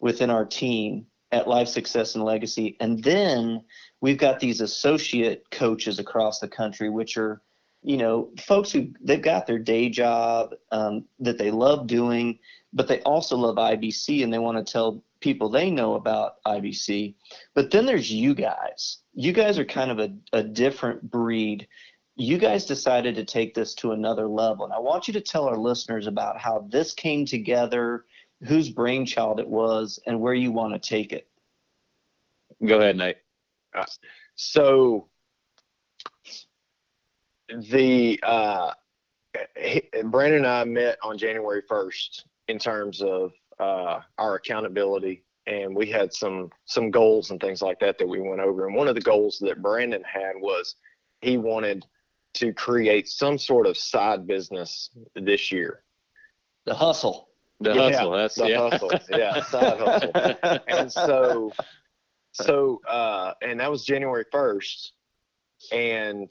within 0.00 0.30
our 0.30 0.44
team 0.44 1.06
at 1.32 1.48
Life 1.48 1.68
Success 1.68 2.14
and 2.14 2.24
Legacy, 2.24 2.76
and 2.80 3.02
then 3.02 3.62
we've 4.00 4.18
got 4.18 4.40
these 4.40 4.60
associate 4.60 5.44
coaches 5.50 5.98
across 5.98 6.38
the 6.38 6.48
country, 6.48 6.90
which 6.90 7.16
are 7.16 7.42
you 7.82 7.96
know 7.96 8.30
folks 8.40 8.70
who 8.70 8.88
they've 9.00 9.22
got 9.22 9.46
their 9.46 9.58
day 9.58 9.88
job 9.88 10.54
um, 10.70 11.04
that 11.18 11.38
they 11.38 11.50
love 11.50 11.86
doing, 11.86 12.38
but 12.72 12.88
they 12.88 13.00
also 13.02 13.36
love 13.36 13.56
IBC 13.56 14.22
and 14.22 14.32
they 14.32 14.38
want 14.38 14.64
to 14.64 14.72
tell 14.72 15.02
people 15.20 15.48
they 15.48 15.70
know 15.70 15.94
about 15.94 16.42
IBC. 16.46 17.14
But 17.54 17.70
then 17.70 17.86
there's 17.86 18.10
you 18.10 18.34
guys. 18.34 18.98
You 19.14 19.32
guys 19.32 19.58
are 19.58 19.64
kind 19.64 19.90
of 19.90 19.98
a, 19.98 20.12
a 20.32 20.42
different 20.42 21.10
breed 21.10 21.68
you 22.20 22.36
guys 22.36 22.66
decided 22.66 23.14
to 23.14 23.24
take 23.24 23.54
this 23.54 23.72
to 23.72 23.92
another 23.92 24.28
level. 24.28 24.66
And 24.66 24.74
I 24.74 24.78
want 24.78 25.08
you 25.08 25.14
to 25.14 25.22
tell 25.22 25.48
our 25.48 25.56
listeners 25.56 26.06
about 26.06 26.38
how 26.38 26.66
this 26.70 26.92
came 26.92 27.24
together, 27.24 28.04
whose 28.44 28.70
brainchild 28.70 29.40
it 29.40 29.48
was, 29.48 29.98
and 30.06 30.20
where 30.20 30.34
you 30.34 30.52
want 30.52 30.72
to 30.72 30.88
take 30.88 31.12
it. 31.12 31.28
Go 32.64 32.78
ahead, 32.78 32.96
Nate. 32.96 33.16
So 34.34 35.08
the 37.48 38.20
uh, 38.22 38.72
Brandon 40.04 40.38
and 40.38 40.46
I 40.46 40.64
met 40.64 40.98
on 41.02 41.18
January 41.18 41.62
1st 41.70 42.24
in 42.48 42.58
terms 42.58 43.02
of 43.02 43.32
uh, 43.58 44.00
our 44.18 44.36
accountability, 44.36 45.24
and 45.46 45.74
we 45.74 45.86
had 45.90 46.12
some 46.12 46.50
some 46.64 46.90
goals 46.90 47.30
and 47.30 47.40
things 47.40 47.62
like 47.62 47.78
that 47.80 47.98
that 47.98 48.08
we 48.08 48.20
went 48.20 48.40
over. 48.40 48.66
And 48.66 48.74
one 48.74 48.88
of 48.88 48.94
the 48.94 49.00
goals 49.00 49.38
that 49.40 49.62
Brandon 49.62 50.02
had 50.04 50.32
was 50.36 50.76
he 51.20 51.36
wanted 51.36 51.86
to 52.34 52.52
create 52.52 53.08
some 53.08 53.38
sort 53.38 53.66
of 53.66 53.76
side 53.76 54.26
business 54.26 54.90
this 55.14 55.50
year. 55.52 55.82
The 56.66 56.74
hustle. 56.74 57.29
The 57.60 57.74
Yeah, 57.74 57.90
hustle. 57.90 58.10
That's 58.12 58.34
the 58.34 58.48
yeah. 58.48 58.70
hustle. 58.70 58.90
Yeah, 59.10 59.42
side 59.44 59.78
hustle. 59.78 60.60
and 60.68 60.90
so 60.92 61.52
so 62.32 62.80
uh 62.88 63.32
and 63.42 63.58
that 63.60 63.70
was 63.70 63.84
january 63.84 64.24
1st 64.32 64.90
and 65.72 66.30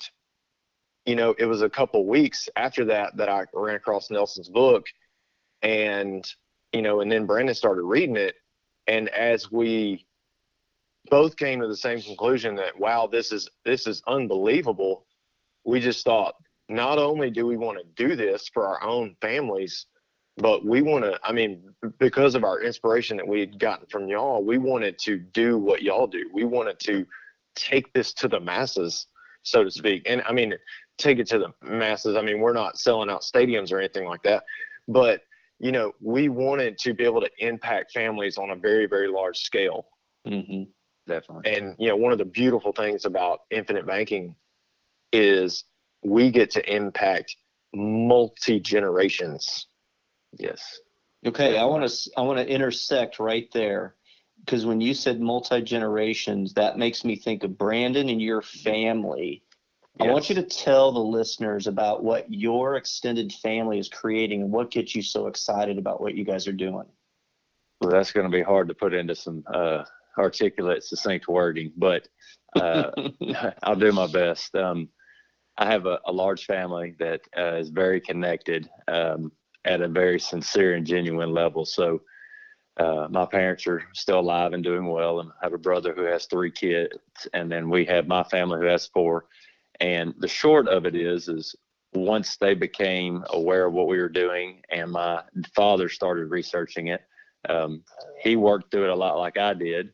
you 1.06 1.16
know 1.16 1.36
it 1.38 1.46
was 1.46 1.62
a 1.62 1.70
couple 1.70 2.06
weeks 2.06 2.48
after 2.56 2.86
that 2.86 3.16
that 3.18 3.30
i 3.30 3.44
ran 3.54 3.76
across 3.76 4.10
nelson's 4.10 4.50
book 4.50 4.86
and 5.62 6.26
you 6.74 6.82
know 6.82 7.02
and 7.02 7.12
then 7.12 7.26
brandon 7.26 7.54
started 7.54 7.84
reading 7.84 8.16
it 8.16 8.36
and 8.88 9.10
as 9.10 9.52
we 9.52 10.06
both 11.10 11.36
came 11.36 11.60
to 11.60 11.68
the 11.68 11.76
same 11.76 12.02
conclusion 12.02 12.56
that 12.56 12.78
wow 12.80 13.08
this 13.08 13.32
is 13.32 13.50
this 13.66 13.86
is 13.88 14.02
unbelievable 14.08 15.06
we 15.66 15.80
just 15.80 16.06
thought 16.06 16.36
not 16.70 16.98
only 16.98 17.30
do 17.30 17.46
we 17.46 17.58
want 17.58 17.78
to 17.78 18.08
do 18.08 18.16
this 18.16 18.50
for 18.54 18.68
our 18.68 18.82
own 18.84 19.16
families 19.22 19.86
but 20.40 20.66
we 20.66 20.82
want 20.82 21.04
to 21.04 21.20
i 21.24 21.32
mean 21.32 21.62
because 22.00 22.36
of 22.36 22.44
our 22.44 22.62
inspiration 22.62 23.18
that 23.18 23.28
we 23.28 23.40
had 23.40 23.60
gotten 23.60 23.86
from 23.88 24.08
y'all 24.08 24.44
we 24.44 24.58
wanted 24.58 24.98
to 24.98 25.18
do 25.18 25.58
what 25.58 25.82
y'all 25.82 26.08
do. 26.08 26.30
We 26.34 26.44
wanted 26.44 26.80
to 26.82 27.06
take 27.56 27.92
this 27.94 28.14
to 28.14 28.28
the 28.28 28.40
masses 28.40 29.08
so 29.44 29.64
to 29.64 29.72
speak. 29.72 30.04
And 30.06 30.22
i 30.28 30.32
mean 30.32 30.54
take 30.98 31.18
it 31.20 31.28
to 31.28 31.40
the 31.40 31.54
masses. 31.66 32.16
I 32.16 32.22
mean 32.22 32.40
we're 32.40 32.54
not 32.54 32.78
selling 32.78 33.10
out 33.10 33.22
stadiums 33.22 33.72
or 33.72 33.80
anything 33.80 34.06
like 34.06 34.24
that. 34.24 34.44
But 34.88 35.22
you 35.60 35.72
know 35.72 35.94
we 36.02 36.30
wanted 36.30 36.78
to 36.80 36.94
be 36.94 37.04
able 37.04 37.22
to 37.22 37.30
impact 37.40 37.92
families 37.94 38.38
on 38.38 38.52
a 38.52 38.56
very 38.56 38.86
very 38.88 39.08
large 39.08 39.40
scale. 39.40 39.88
Mm-hmm. 40.28 40.64
Definitely. 41.08 41.56
and 41.56 41.76
you 41.80 41.88
know 41.88 41.96
one 41.96 42.12
of 42.12 42.18
the 42.18 42.26
beautiful 42.26 42.72
things 42.72 43.06
about 43.06 43.40
infinite 43.50 43.88
banking 43.88 44.36
is 45.12 45.64
we 46.04 46.30
get 46.30 46.52
to 46.52 46.74
impact 46.76 47.36
multi 47.74 48.60
generations 48.60 49.68
Yes. 50.38 50.80
Okay, 51.26 51.58
I 51.58 51.66
want 51.66 51.90
to 51.90 52.12
I 52.18 52.22
want 52.22 52.40
to 52.40 52.48
intersect 52.48 53.20
right 53.20 53.50
there 53.54 53.96
because 54.46 54.66
when 54.66 54.80
you 54.80 54.94
said 54.94 55.20
multi 55.20 55.62
generations, 55.62 56.54
that 56.54 56.78
makes 56.78 57.04
me 57.04 57.16
think 57.18 57.44
of 57.44 57.58
Brandon 57.58 58.10
and 58.10 58.22
your 58.22 58.42
family 58.42 59.44
I 60.00 60.08
want 60.08 60.30
you 60.30 60.36
to 60.36 60.44
tell 60.44 60.92
the 60.92 61.00
listeners 61.00 61.68
about 61.68 62.04
what 62.04 62.32
your 62.32 62.76
extended 62.76 63.34
family 63.34 63.80
is 63.80 63.90
creating 63.90 64.42
and 64.42 64.52
what 64.52 64.72
gets 64.72 64.96
you 64.96 65.02
so 65.02 65.28
excited 65.28 65.78
about 65.78 66.00
what 66.00 66.16
you 66.16 66.24
guys 66.24 66.48
are 66.48 66.54
doing. 66.54 66.86
Well, 67.82 67.92
that's 67.92 68.12
going 68.12 68.30
to 68.30 68.32
be 68.32 68.42
hard 68.42 68.70
to 68.70 68.74
put 68.74 68.94
into 68.94 69.14
some 69.14 69.44
uh, 69.54 69.84
articulate, 70.18 70.84
succinct 70.84 71.28
wording, 71.28 71.74
but 71.76 72.08
uh, 72.56 72.92
I'll 73.64 73.76
do 73.76 73.92
my 73.92 74.08
best. 74.08 74.56
Um, 74.56 74.88
I 75.58 75.66
have 75.66 75.86
a, 75.86 76.00
a, 76.06 76.12
large 76.14 76.46
family 76.46 76.96
that 77.00 77.20
uh, 77.38 77.56
is 77.56 77.70
very 77.70 78.00
connected 78.00 78.70
um, 78.88 79.34
at 79.66 79.82
a 79.82 79.88
very 79.88 80.20
sincere 80.20 80.76
and 80.76 80.86
genuine 80.86 81.34
level. 81.34 81.66
So, 81.66 82.02
uh, 82.78 83.08
my 83.10 83.26
parents 83.26 83.68
are 83.68 83.84
still 83.94 84.20
alive 84.20 84.54
and 84.54 84.64
doing 84.64 84.86
well, 84.86 85.20
and 85.20 85.30
I 85.42 85.46
have 85.46 85.54
a 85.54 85.58
brother 85.58 85.94
who 85.94 86.04
has 86.04 86.26
three 86.26 86.52
kids, 86.52 86.96
and 87.34 87.52
then 87.52 87.70
we 87.70 87.84
have 87.86 88.08
my 88.08 88.24
family 88.24 88.60
who 88.60 88.68
has 88.68 88.88
four. 88.88 89.26
And 89.82 90.14
the 90.20 90.30
short 90.30 90.70
of 90.70 90.86
it 90.86 90.96
is, 90.96 91.28
is 91.28 91.56
once 91.94 92.38
they 92.38 92.54
became 92.54 93.24
aware 93.32 93.66
of 93.66 93.74
what 93.74 93.88
we 93.88 93.98
were 93.98 94.10
doing, 94.10 94.62
and 94.70 94.92
my 94.92 95.22
father 95.54 95.90
started 95.90 96.32
researching 96.32 96.88
it, 96.88 97.02
um, 97.50 97.84
he 98.22 98.38
worked 98.38 98.72
through 98.72 98.86
it 98.86 98.90
a 98.92 98.96
lot 98.96 99.18
like 99.18 99.38
I 99.38 99.54
did, 99.54 99.92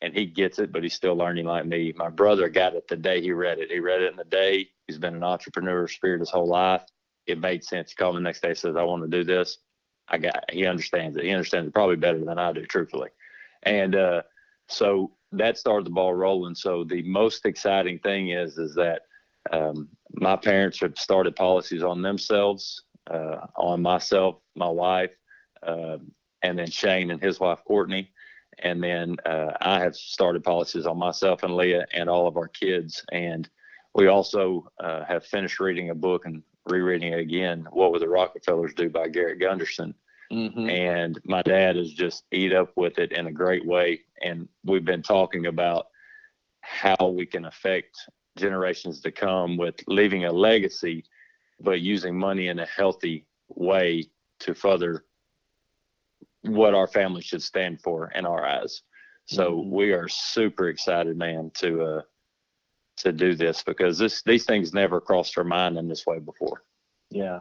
and 0.00 0.14
he 0.14 0.26
gets 0.26 0.58
it, 0.58 0.72
but 0.72 0.82
he's 0.82 0.94
still 0.94 1.16
learning 1.16 1.46
like 1.46 1.66
me. 1.66 1.92
My 1.96 2.10
brother 2.10 2.48
got 2.48 2.74
it 2.74 2.86
the 2.88 2.96
day 2.96 3.20
he 3.20 3.32
read 3.32 3.58
it. 3.58 3.70
He 3.70 3.80
read 3.80 4.02
it 4.02 4.10
in 4.10 4.16
the 4.16 4.24
day. 4.24 4.68
He's 4.86 4.98
been 4.98 5.14
an 5.14 5.24
entrepreneur 5.24 5.88
spirit 5.88 6.20
his 6.20 6.30
whole 6.30 6.48
life. 6.48 6.82
It 7.26 7.38
made 7.38 7.64
sense. 7.64 7.90
He 7.90 7.96
called 7.96 8.16
me 8.16 8.20
the 8.20 8.24
next 8.24 8.42
day, 8.42 8.54
says, 8.54 8.76
"I 8.76 8.82
want 8.82 9.02
to 9.02 9.08
do 9.08 9.24
this." 9.24 9.58
I 10.08 10.18
got 10.18 10.44
he 10.50 10.66
understands 10.66 11.16
it. 11.16 11.24
He 11.24 11.30
understands 11.30 11.68
it 11.68 11.74
probably 11.74 11.96
better 11.96 12.24
than 12.24 12.38
I 12.38 12.52
do, 12.52 12.66
truthfully. 12.66 13.10
And 13.62 13.94
uh, 13.94 14.22
so 14.68 15.12
that 15.32 15.56
started 15.58 15.86
the 15.86 15.90
ball 15.90 16.14
rolling. 16.14 16.54
So 16.54 16.84
the 16.84 17.02
most 17.02 17.46
exciting 17.46 17.98
thing 18.00 18.30
is 18.30 18.58
is 18.58 18.74
that 18.74 19.02
um, 19.50 19.88
my 20.14 20.36
parents 20.36 20.80
have 20.80 20.98
started 20.98 21.34
policies 21.36 21.82
on 21.82 22.02
themselves, 22.02 22.84
uh, 23.10 23.46
on 23.56 23.82
myself, 23.82 24.36
my 24.54 24.68
wife, 24.68 25.14
uh, 25.66 25.98
and 26.42 26.58
then 26.58 26.70
Shane 26.70 27.10
and 27.10 27.20
his 27.22 27.40
wife 27.40 27.60
Courtney. 27.66 28.10
And 28.58 28.82
then 28.82 29.16
uh, 29.24 29.52
I 29.60 29.80
have 29.80 29.96
started 29.96 30.44
policies 30.44 30.86
on 30.86 30.98
myself 30.98 31.42
and 31.42 31.56
Leah 31.56 31.86
and 31.94 32.08
all 32.08 32.28
of 32.28 32.36
our 32.36 32.48
kids. 32.48 33.02
And 33.10 33.48
we 33.94 34.08
also 34.08 34.68
uh, 34.78 35.04
have 35.04 35.24
finished 35.24 35.58
reading 35.58 35.90
a 35.90 35.94
book 35.94 36.26
and 36.26 36.42
rereading 36.66 37.12
it 37.12 37.18
again, 37.18 37.66
What 37.70 37.92
Would 37.92 38.02
the 38.02 38.08
Rockefellers 38.08 38.74
Do 38.74 38.88
by 38.88 39.08
Garrett 39.08 39.40
Gunderson. 39.40 39.94
Mm-hmm. 40.32 40.70
And 40.70 41.20
my 41.24 41.42
dad 41.42 41.76
has 41.76 41.92
just 41.92 42.24
eat 42.32 42.52
up 42.52 42.72
with 42.76 42.98
it 42.98 43.12
in 43.12 43.26
a 43.26 43.32
great 43.32 43.66
way. 43.66 44.00
And 44.22 44.48
we've 44.64 44.84
been 44.84 45.02
talking 45.02 45.46
about 45.46 45.86
how 46.62 47.08
we 47.08 47.26
can 47.26 47.44
affect 47.44 47.96
generations 48.36 49.00
to 49.02 49.12
come 49.12 49.56
with 49.56 49.74
leaving 49.86 50.24
a 50.24 50.32
legacy, 50.32 51.04
but 51.60 51.80
using 51.80 52.18
money 52.18 52.48
in 52.48 52.60
a 52.60 52.66
healthy 52.66 53.26
way 53.48 54.06
to 54.40 54.54
further 54.54 55.04
what 56.42 56.74
our 56.74 56.86
family 56.86 57.22
should 57.22 57.42
stand 57.42 57.80
for 57.82 58.10
in 58.14 58.24
our 58.24 58.46
eyes. 58.46 58.82
So 59.26 59.52
mm-hmm. 59.52 59.70
we 59.70 59.92
are 59.92 60.08
super 60.08 60.68
excited, 60.68 61.16
man, 61.16 61.50
to 61.56 61.82
uh, 61.82 62.02
to 63.02 63.12
do 63.12 63.34
this 63.34 63.62
because 63.62 63.98
this 63.98 64.22
these 64.22 64.44
things 64.44 64.72
never 64.72 65.00
crossed 65.00 65.36
our 65.38 65.44
mind 65.44 65.78
in 65.78 65.88
this 65.88 66.06
way 66.06 66.18
before. 66.18 66.62
Yeah. 67.10 67.40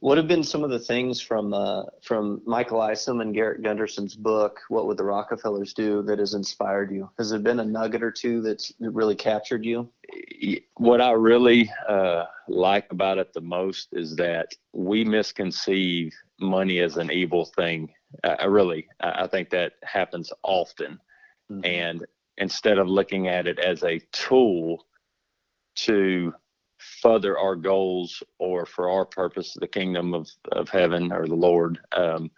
What 0.00 0.18
have 0.18 0.28
been 0.28 0.44
some 0.44 0.62
of 0.62 0.70
the 0.70 0.78
things 0.78 1.20
from 1.20 1.52
uh, 1.52 1.82
from 2.02 2.40
Michael 2.46 2.80
Isom 2.80 3.20
and 3.20 3.34
Garrett 3.34 3.62
Gunderson's 3.62 4.14
book, 4.14 4.60
What 4.68 4.86
Would 4.86 4.96
the 4.96 5.04
Rockefellers 5.04 5.74
Do, 5.74 6.02
that 6.02 6.20
has 6.20 6.34
inspired 6.34 6.92
you? 6.92 7.10
Has 7.18 7.30
there 7.30 7.40
been 7.40 7.60
a 7.60 7.64
nugget 7.64 8.02
or 8.02 8.12
two 8.12 8.40
that's 8.40 8.72
really 8.80 9.16
captured 9.16 9.64
you? 9.64 9.90
What 10.76 11.00
I 11.00 11.10
really 11.12 11.70
uh, 11.88 12.24
like 12.46 12.86
about 12.92 13.18
it 13.18 13.32
the 13.32 13.40
most 13.40 13.88
is 13.92 14.14
that 14.16 14.48
we 14.72 15.04
misconceive 15.04 16.14
money 16.40 16.78
as 16.78 16.96
an 16.96 17.10
evil 17.10 17.44
thing. 17.44 17.92
I 18.24 18.44
really, 18.44 18.86
I 19.00 19.26
think 19.26 19.50
that 19.50 19.72
happens 19.82 20.32
often. 20.44 21.00
Mm-hmm. 21.50 21.64
And 21.64 22.06
instead 22.38 22.78
of 22.78 22.88
looking 22.88 23.28
at 23.28 23.46
it 23.46 23.58
as 23.58 23.82
a 23.82 24.00
tool 24.12 24.86
to 25.76 26.32
further 27.02 27.38
our 27.38 27.56
goals 27.56 28.22
or 28.38 28.64
for 28.64 28.88
our 28.88 29.04
purpose, 29.04 29.54
the 29.54 29.66
kingdom 29.66 30.14
of, 30.14 30.28
of 30.52 30.68
heaven 30.68 31.12
or 31.12 31.26
the 31.26 31.34
Lord, 31.34 31.78
um, 31.92 32.30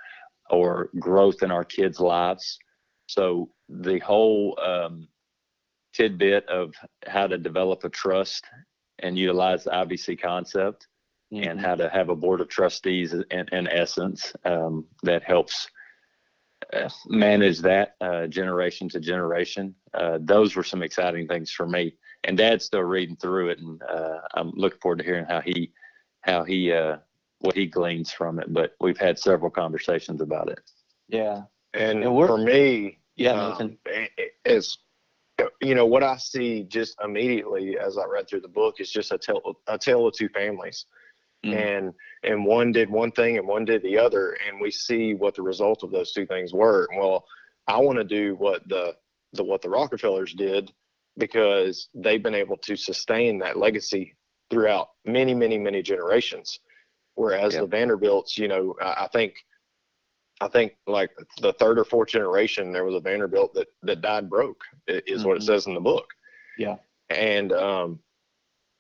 or 0.51 0.91
growth 0.99 1.43
in 1.43 1.51
our 1.51 1.65
kids' 1.65 2.01
lives. 2.01 2.59
So 3.07 3.51
the 3.69 3.99
whole 4.01 4.59
um, 4.61 5.09
tidbit 5.93 6.49
of 6.49 6.75
how 7.07 7.27
to 7.27 7.39
develop 7.39 7.85
a 7.85 7.89
trust 7.89 8.45
and 9.01 9.19
utilize 9.19 9.65
the 9.65 9.71
IBC 9.71 10.21
concept 10.21 10.89
mm-hmm. 11.33 11.49
and 11.49 11.61
how 11.61 11.75
to 11.75 11.89
have 11.89 12.09
a 12.09 12.17
board 12.17 12.41
of 12.41 12.49
trustees 12.49 13.15
in, 13.15 13.47
in 13.53 13.69
essence 13.69 14.33
um, 14.45 14.87
that 15.03 15.23
helps 15.23 15.69
manage 17.09 17.59
that 17.61 17.97
uh, 18.01 18.27
generation 18.27 18.89
to 18.91 19.01
generation. 19.01 19.75
Uh, 19.95 20.19
those 20.21 20.57
were 20.57 20.65
some 20.65 20.83
exciting 20.83 21.27
things 21.27 21.51
for 21.51 21.67
me 21.67 21.95
and 22.25 22.37
Dad's 22.37 22.65
still 22.65 22.83
reading 22.83 23.17
through 23.17 23.51
it, 23.51 23.59
and 23.59 23.83
uh, 23.83 24.19
I'm 24.35 24.53
looking 24.55 24.79
forward 24.81 24.99
to 24.99 25.05
hearing 25.05 25.27
how 25.27 25.41
he 25.41 25.73
how 26.23 26.45
he 26.45 26.73
uh, 26.73 26.97
what 27.39 27.55
he 27.55 27.67
gleans 27.67 28.13
from 28.13 28.39
it. 28.39 28.53
But 28.53 28.75
we've 28.81 28.99
had 28.99 29.19
several 29.19 29.51
conversations 29.51 30.21
about 30.21 30.51
it. 30.51 30.61
Yeah, 31.09 31.43
and, 31.75 32.05
and 32.05 32.27
for 32.27 32.39
me, 32.39 32.99
yeah, 33.17 33.57
um, 33.59 33.79
it's 34.45 34.79
you 35.63 35.75
know 35.75 35.87
what 35.87 36.03
I 36.03 36.17
see 36.17 36.65
just 36.65 36.97
immediately 37.03 37.79
as 37.79 37.97
I 37.97 38.05
read 38.05 38.29
through 38.29 38.43
the 38.43 38.49
book 38.49 38.81
is 38.81 38.91
just 38.91 39.13
a 39.13 39.19
tale 39.19 39.41
a 39.67 39.79
tale 39.79 40.07
of 40.07 40.15
two 40.15 40.29
families. 40.29 40.87
Mm. 41.45 41.55
And 41.55 41.95
and 42.23 42.45
one 42.45 42.71
did 42.71 42.91
one 42.91 43.13
thing 43.13 43.39
and 43.39 43.49
one 43.49 43.65
did 43.65 43.83
the 43.83 43.97
other, 43.97 44.37
and 44.47 44.61
we 44.61 44.71
see 44.71 45.15
what 45.15 45.35
the 45.35 45.43
result 45.43 45.83
of 45.83 45.91
those 45.91 46.13
two 46.13 46.27
things 46.27 46.53
were. 46.53 46.87
Well, 46.97 47.25
I 47.67 47.79
want 47.79 47.99
to 47.99 48.05
do 48.05 48.35
what 48.37 48.69
the 48.69 48.95
the 49.33 49.45
what 49.45 49.63
the 49.63 49.71
Rockefellers 49.71 50.35
did, 50.35 50.71
because 51.17 51.89
they've 51.95 52.23
been 52.23 52.35
able 52.35 52.59
to 52.59 52.77
sustain 52.77 53.39
that 53.39 53.57
legacy 53.57 54.17
throughout 54.51 54.89
many, 55.05 55.33
many, 55.33 55.57
many 55.57 55.81
generations. 55.81 56.61
Whereas 57.15 57.55
yep. 57.55 57.63
the 57.63 57.69
Vanderbilts, 57.69 58.37
you 58.37 58.49
know, 58.49 58.75
I, 58.81 59.05
I 59.05 59.09
think, 59.13 59.35
I 60.41 60.49
think 60.49 60.73
like 60.87 61.11
the 61.41 61.53
third 61.55 61.79
or 61.79 61.85
fourth 61.85 62.09
generation, 62.09 62.73
there 62.73 62.85
was 62.85 62.95
a 62.95 63.01
Vanderbilt 63.01 63.55
that 63.55 63.69
that 63.83 64.01
died 64.01 64.29
broke, 64.29 64.61
is 64.87 65.01
mm-hmm. 65.01 65.29
what 65.29 65.37
it 65.37 65.41
mm-hmm. 65.41 65.47
says 65.47 65.67
in 65.67 65.75
the 65.75 65.81
book. 65.81 66.07
Yeah, 66.59 66.77
and 67.09 67.53
um, 67.53 68.01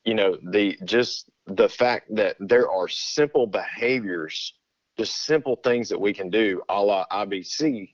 you 0.04 0.14
know, 0.14 0.38
the 0.50 0.78
just 0.84 1.28
the 1.56 1.68
fact 1.68 2.14
that 2.14 2.36
there 2.40 2.70
are 2.70 2.88
simple 2.88 3.46
behaviors, 3.46 4.54
just 4.98 5.24
simple 5.24 5.56
things 5.56 5.88
that 5.88 6.00
we 6.00 6.12
can 6.12 6.30
do, 6.30 6.62
a 6.68 6.80
la 6.80 7.06
IBC, 7.12 7.90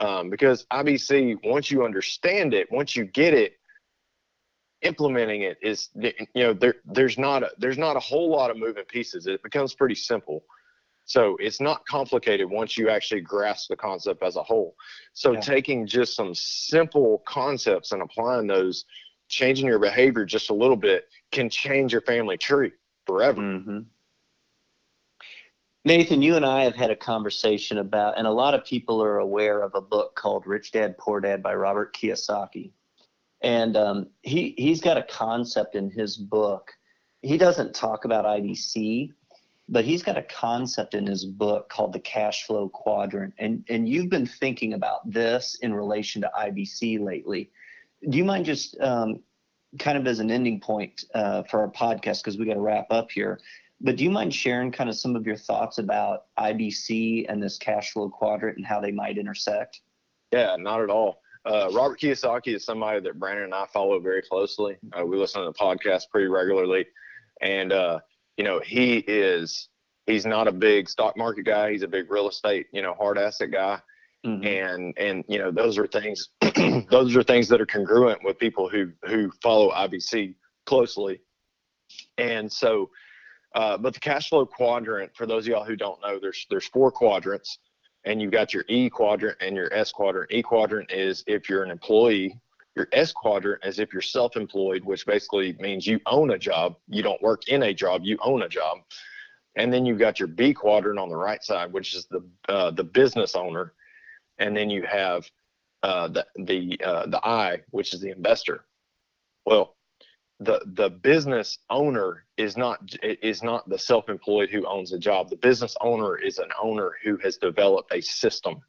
um, 0.00 0.30
because 0.30 0.66
IBC, 0.72 1.38
once 1.44 1.70
you 1.70 1.84
understand 1.84 2.54
it, 2.54 2.70
once 2.70 2.96
you 2.96 3.04
get 3.04 3.34
it, 3.34 3.54
implementing 4.82 5.42
it 5.42 5.56
is 5.62 5.88
you 5.94 6.12
know 6.34 6.52
there 6.52 6.76
there's 6.84 7.16
not 7.18 7.42
a 7.42 7.50
there's 7.58 7.78
not 7.78 7.96
a 7.96 8.00
whole 8.00 8.30
lot 8.30 8.50
of 8.50 8.58
moving 8.58 8.84
pieces. 8.84 9.26
It 9.26 9.42
becomes 9.42 9.74
pretty 9.74 9.94
simple. 9.94 10.44
So 11.06 11.36
it's 11.38 11.60
not 11.60 11.86
complicated 11.86 12.50
once 12.50 12.76
you 12.76 12.90
actually 12.90 13.20
grasp 13.20 13.68
the 13.68 13.76
concept 13.76 14.24
as 14.24 14.34
a 14.34 14.42
whole. 14.42 14.74
So 15.12 15.32
yeah. 15.32 15.40
taking 15.40 15.86
just 15.86 16.16
some 16.16 16.34
simple 16.34 17.22
concepts 17.26 17.92
and 17.92 18.02
applying 18.02 18.48
those, 18.48 18.84
changing 19.28 19.66
your 19.66 19.78
behavior 19.78 20.24
just 20.24 20.50
a 20.50 20.54
little 20.54 20.76
bit 20.76 21.08
can 21.32 21.50
change 21.50 21.92
your 21.92 22.02
family 22.02 22.36
tree 22.36 22.72
forever. 23.06 23.40
Mm-hmm. 23.40 23.80
Nathan, 25.86 26.20
you 26.20 26.34
and 26.34 26.44
I 26.44 26.64
have 26.64 26.74
had 26.74 26.90
a 26.90 26.96
conversation 26.96 27.78
about, 27.78 28.18
and 28.18 28.26
a 28.26 28.32
lot 28.32 28.54
of 28.54 28.64
people 28.64 29.00
are 29.00 29.18
aware 29.18 29.62
of 29.62 29.76
a 29.76 29.80
book 29.80 30.16
called 30.16 30.44
Rich 30.44 30.72
Dad 30.72 30.98
Poor 30.98 31.20
Dad 31.20 31.44
by 31.44 31.54
Robert 31.54 31.94
Kiyosaki. 31.94 32.72
And 33.40 33.76
um, 33.76 34.08
he, 34.22 34.54
he's 34.58 34.80
got 34.80 34.96
a 34.96 35.04
concept 35.04 35.76
in 35.76 35.88
his 35.88 36.16
book. 36.16 36.72
He 37.22 37.38
doesn't 37.38 37.72
talk 37.72 38.04
about 38.04 38.24
IBC, 38.24 39.12
but 39.68 39.84
he's 39.84 40.02
got 40.02 40.18
a 40.18 40.22
concept 40.22 40.94
in 40.94 41.06
his 41.06 41.24
book 41.24 41.68
called 41.68 41.92
the 41.92 42.00
cash 42.00 42.46
flow 42.46 42.68
quadrant. 42.68 43.34
And, 43.38 43.64
and 43.68 43.88
you've 43.88 44.10
been 44.10 44.26
thinking 44.26 44.72
about 44.72 45.08
this 45.08 45.56
in 45.62 45.72
relation 45.72 46.20
to 46.22 46.30
IBC 46.36 46.98
lately. 46.98 47.52
Do 48.08 48.18
you 48.18 48.24
mind 48.24 48.44
just 48.44 48.80
um, 48.80 49.20
kind 49.78 49.98
of 49.98 50.06
as 50.06 50.20
an 50.20 50.30
ending 50.30 50.60
point 50.60 51.04
uh, 51.14 51.42
for 51.44 51.60
our 51.60 51.70
podcast, 51.70 52.22
because 52.22 52.38
we 52.38 52.46
got 52.46 52.54
to 52.54 52.60
wrap 52.60 52.86
up 52.90 53.10
here? 53.10 53.40
But 53.80 53.96
do 53.96 54.04
you 54.04 54.10
mind 54.10 54.34
sharing 54.34 54.72
kind 54.72 54.88
of 54.88 54.96
some 54.96 55.16
of 55.16 55.26
your 55.26 55.36
thoughts 55.36 55.78
about 55.78 56.24
IBC 56.38 57.26
and 57.28 57.42
this 57.42 57.58
cash 57.58 57.92
flow 57.92 58.08
quadrant 58.08 58.56
and 58.56 58.66
how 58.66 58.80
they 58.80 58.92
might 58.92 59.18
intersect? 59.18 59.80
Yeah, 60.32 60.56
not 60.58 60.80
at 60.80 60.90
all. 60.90 61.20
Uh, 61.44 61.68
Robert 61.72 62.00
Kiyosaki 62.00 62.56
is 62.56 62.64
somebody 62.64 63.00
that 63.00 63.18
Brandon 63.18 63.44
and 63.44 63.54
I 63.54 63.66
follow 63.72 64.00
very 64.00 64.22
closely. 64.22 64.76
Uh, 64.98 65.04
we 65.04 65.16
listen 65.16 65.42
to 65.42 65.46
the 65.46 65.52
podcast 65.52 66.04
pretty 66.10 66.26
regularly, 66.26 66.86
and 67.40 67.72
uh, 67.72 68.00
you 68.36 68.42
know 68.42 68.60
he 68.60 68.98
is 69.06 69.68
he's 70.06 70.26
not 70.26 70.48
a 70.48 70.52
big 70.52 70.88
stock 70.88 71.16
market 71.16 71.44
guy. 71.44 71.70
He's 71.70 71.82
a 71.82 71.88
big 71.88 72.10
real 72.10 72.28
estate, 72.28 72.66
you 72.72 72.82
know, 72.82 72.94
hard 72.94 73.18
asset 73.18 73.52
guy. 73.52 73.80
Mm-hmm. 74.26 74.44
And 74.44 74.98
and 74.98 75.24
you 75.28 75.38
know 75.38 75.52
those 75.52 75.78
are 75.78 75.86
things 75.86 76.30
those 76.90 77.14
are 77.16 77.22
things 77.22 77.48
that 77.48 77.60
are 77.60 77.66
congruent 77.66 78.24
with 78.24 78.38
people 78.38 78.68
who 78.68 78.90
who 79.06 79.30
follow 79.42 79.70
IBC 79.70 80.34
closely. 80.64 81.20
And 82.18 82.52
so, 82.52 82.90
uh, 83.54 83.78
but 83.78 83.94
the 83.94 84.00
cash 84.00 84.28
flow 84.28 84.44
quadrant, 84.44 85.14
for 85.14 85.26
those 85.26 85.44
of 85.44 85.48
y'all 85.48 85.64
who 85.64 85.76
don't 85.76 86.00
know, 86.02 86.18
there's 86.18 86.44
there's 86.50 86.66
four 86.66 86.90
quadrants, 86.90 87.58
and 88.04 88.20
you've 88.20 88.32
got 88.32 88.52
your 88.52 88.64
E 88.68 88.90
quadrant 88.90 89.38
and 89.40 89.54
your 89.54 89.72
S 89.72 89.92
quadrant. 89.92 90.32
E 90.32 90.42
quadrant 90.42 90.90
is 90.90 91.22
if 91.26 91.48
you're 91.48 91.62
an 91.62 91.70
employee. 91.70 92.38
Your 92.74 92.88
S 92.92 93.10
quadrant 93.10 93.64
is 93.64 93.78
if 93.78 93.94
you're 93.94 94.02
self-employed, 94.02 94.84
which 94.84 95.06
basically 95.06 95.56
means 95.58 95.86
you 95.86 95.98
own 96.04 96.32
a 96.32 96.38
job. 96.38 96.76
You 96.88 97.02
don't 97.02 97.22
work 97.22 97.48
in 97.48 97.62
a 97.62 97.72
job, 97.72 98.02
you 98.04 98.18
own 98.22 98.42
a 98.42 98.48
job. 98.50 98.80
And 99.56 99.72
then 99.72 99.86
you've 99.86 99.98
got 99.98 100.18
your 100.18 100.28
B 100.28 100.52
quadrant 100.52 100.98
on 100.98 101.08
the 101.08 101.16
right 101.16 101.42
side, 101.42 101.72
which 101.72 101.94
is 101.94 102.04
the 102.06 102.22
uh, 102.50 102.72
the 102.72 102.84
business 102.84 103.34
owner, 103.34 103.72
and 104.38 104.56
then 104.56 104.70
you 104.70 104.82
have 104.82 105.28
uh, 105.82 106.08
the 106.08 106.26
the 106.36 106.80
uh, 106.84 107.06
the 107.06 107.24
I, 107.24 107.60
which 107.70 107.94
is 107.94 108.00
the 108.00 108.10
investor. 108.10 108.64
Well, 109.44 109.76
the 110.40 110.60
the 110.74 110.90
business 110.90 111.58
owner 111.70 112.24
is 112.36 112.56
not 112.56 112.80
is 113.02 113.42
not 113.42 113.68
the 113.68 113.78
self-employed 113.78 114.50
who 114.50 114.66
owns 114.66 114.92
a 114.92 114.98
job. 114.98 115.30
The 115.30 115.36
business 115.36 115.76
owner 115.80 116.18
is 116.18 116.38
an 116.38 116.50
owner 116.62 116.92
who 117.02 117.16
has 117.18 117.38
developed 117.38 117.92
a 117.92 118.00
system. 118.00 118.60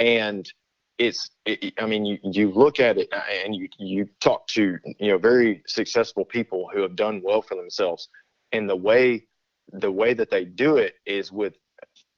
And 0.00 0.50
it's 0.98 1.30
it, 1.44 1.74
i 1.80 1.86
mean 1.86 2.04
you 2.04 2.18
you 2.22 2.52
look 2.52 2.78
at 2.78 2.98
it 2.98 3.12
and 3.44 3.52
you 3.52 3.68
you 3.78 4.08
talk 4.20 4.46
to 4.46 4.78
you 5.00 5.10
know 5.10 5.18
very 5.18 5.60
successful 5.66 6.24
people 6.24 6.70
who 6.72 6.82
have 6.82 6.94
done 6.94 7.20
well 7.24 7.42
for 7.42 7.54
themselves. 7.54 8.08
And 8.52 8.68
the 8.68 8.76
way 8.76 9.26
the 9.72 9.90
way 9.90 10.12
that 10.14 10.30
they 10.30 10.44
do 10.44 10.76
it 10.76 10.94
is 11.06 11.32
with 11.32 11.54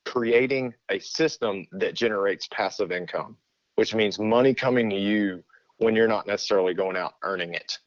creating 0.06 0.72
a 0.90 0.98
system 0.98 1.66
that 1.72 1.94
generates 1.94 2.48
passive 2.50 2.92
income 2.92 3.36
which 3.74 3.94
means 3.94 4.18
money 4.18 4.54
coming 4.54 4.88
to 4.88 4.96
you 4.96 5.42
when 5.78 5.94
you're 5.94 6.08
not 6.08 6.26
necessarily 6.26 6.72
going 6.72 6.96
out 6.96 7.14
earning 7.22 7.52
it 7.52 7.78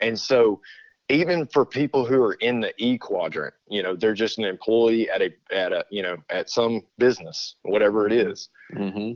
and 0.00 0.18
so 0.18 0.60
even 1.08 1.46
for 1.46 1.64
people 1.64 2.04
who 2.04 2.22
are 2.22 2.34
in 2.34 2.60
the 2.60 2.72
E 2.76 2.98
quadrant, 2.98 3.54
you 3.68 3.82
know, 3.82 3.96
they're 3.96 4.14
just 4.14 4.38
an 4.38 4.44
employee 4.44 5.08
at 5.08 5.22
a 5.22 5.30
at 5.50 5.72
a 5.72 5.84
you 5.90 6.02
know 6.02 6.16
at 6.28 6.50
some 6.50 6.82
business, 6.98 7.56
whatever 7.62 8.06
it 8.06 8.12
is. 8.12 8.50
Mm-hmm. 8.74 9.12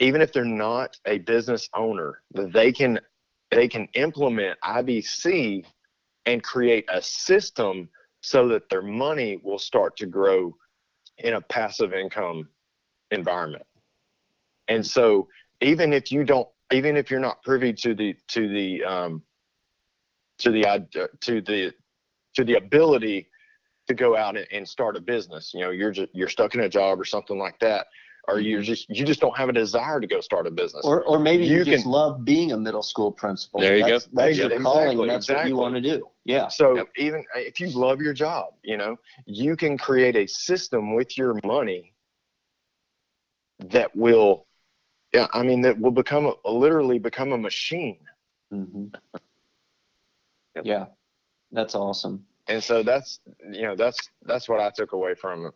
Even 0.00 0.20
if 0.20 0.32
they're 0.32 0.44
not 0.44 0.96
a 1.06 1.18
business 1.18 1.68
owner, 1.74 2.22
they 2.34 2.72
can 2.72 3.00
they 3.50 3.68
can 3.68 3.86
implement 3.94 4.58
IBC 4.64 5.64
and 6.26 6.42
create 6.42 6.84
a 6.88 7.00
system 7.00 7.88
so 8.22 8.48
that 8.48 8.68
their 8.68 8.82
money 8.82 9.40
will 9.42 9.58
start 9.58 9.96
to 9.96 10.06
grow 10.06 10.54
in 11.18 11.34
a 11.34 11.40
passive 11.40 11.92
income 11.92 12.48
environment. 13.10 13.64
And 14.68 14.84
so 14.84 15.28
even 15.60 15.92
if 15.92 16.10
you 16.10 16.24
don't 16.24 16.48
even 16.72 16.96
if 16.96 17.10
you're 17.10 17.20
not 17.20 17.42
privy 17.42 17.72
to 17.72 17.94
the 17.94 18.14
to 18.28 18.48
the 18.48 18.84
um, 18.84 19.22
to 20.38 20.50
the 20.50 20.66
uh, 20.66 20.78
to 21.20 21.40
the 21.40 21.72
to 22.34 22.44
the 22.44 22.54
ability 22.54 23.28
to 23.88 23.94
go 23.94 24.16
out 24.16 24.36
and, 24.36 24.46
and 24.52 24.68
start 24.68 24.96
a 24.96 25.00
business. 25.00 25.52
You 25.54 25.60
know, 25.60 25.70
you're 25.70 25.90
just 25.90 26.08
you're 26.14 26.28
stuck 26.28 26.54
in 26.54 26.60
a 26.60 26.68
job 26.68 27.00
or 27.00 27.04
something 27.04 27.38
like 27.38 27.58
that, 27.60 27.86
or 28.28 28.38
you 28.40 28.58
Mm-hmm. 28.58 28.62
just 28.64 28.88
you 28.88 29.04
just 29.04 29.20
don't 29.20 29.36
have 29.36 29.48
a 29.48 29.52
desire 29.52 30.00
to 30.00 30.06
go 30.06 30.20
start 30.20 30.46
a 30.46 30.50
business. 30.50 30.84
Or, 30.84 31.02
or 31.04 31.18
maybe 31.18 31.44
you, 31.44 31.58
You 31.58 31.64
just 31.64 31.82
can- 31.84 31.92
love 31.92 32.24
being 32.24 32.52
a 32.52 32.56
middle 32.56 32.82
school 32.82 33.10
principal. 33.10 33.60
There 33.60 33.76
you 33.76 33.84
that's, 33.84 34.06
go. 34.06 34.10
That's 34.22 34.38
Yeah, 34.38 34.48
your 34.48 34.60
calling. 34.60 34.88
exactly, 34.90 35.08
That's 35.08 35.28
what 35.28 35.46
you 35.48 35.56
want 35.56 35.74
to 35.74 35.80
do. 35.80 36.08
Yeah. 36.24 36.48
so 36.48 36.76
Yep. 36.76 36.88
even 36.96 37.24
if 37.34 37.58
you 37.60 37.68
love 37.70 38.00
your 38.00 38.12
job, 38.12 38.54
you 38.62 38.76
know, 38.76 38.96
you 39.26 39.56
can 39.56 39.76
create 39.76 40.14
a 40.16 40.26
system 40.26 40.94
with 40.94 41.18
your 41.18 41.36
money 41.44 41.94
that 43.70 43.94
will, 43.96 44.46
yeah, 45.12 45.26
I 45.32 45.42
mean, 45.42 45.60
that 45.62 45.78
will 45.78 45.90
become 45.90 46.26
a, 46.44 46.50
literally 46.50 46.98
become 46.98 47.32
a 47.32 47.38
machine. 47.38 47.98
Mm-hmm. 48.52 48.86
Yep. 50.56 50.64
Yeah. 50.66 50.86
That's 51.50 51.74
awesome. 51.74 52.24
And 52.48 52.62
so 52.62 52.82
that's 52.82 53.20
you 53.52 53.62
know 53.62 53.76
that's 53.76 54.10
that's 54.24 54.48
what 54.48 54.58
I 54.60 54.70
took 54.70 54.92
away 54.92 55.14
from 55.14 55.46
it. 55.46 55.52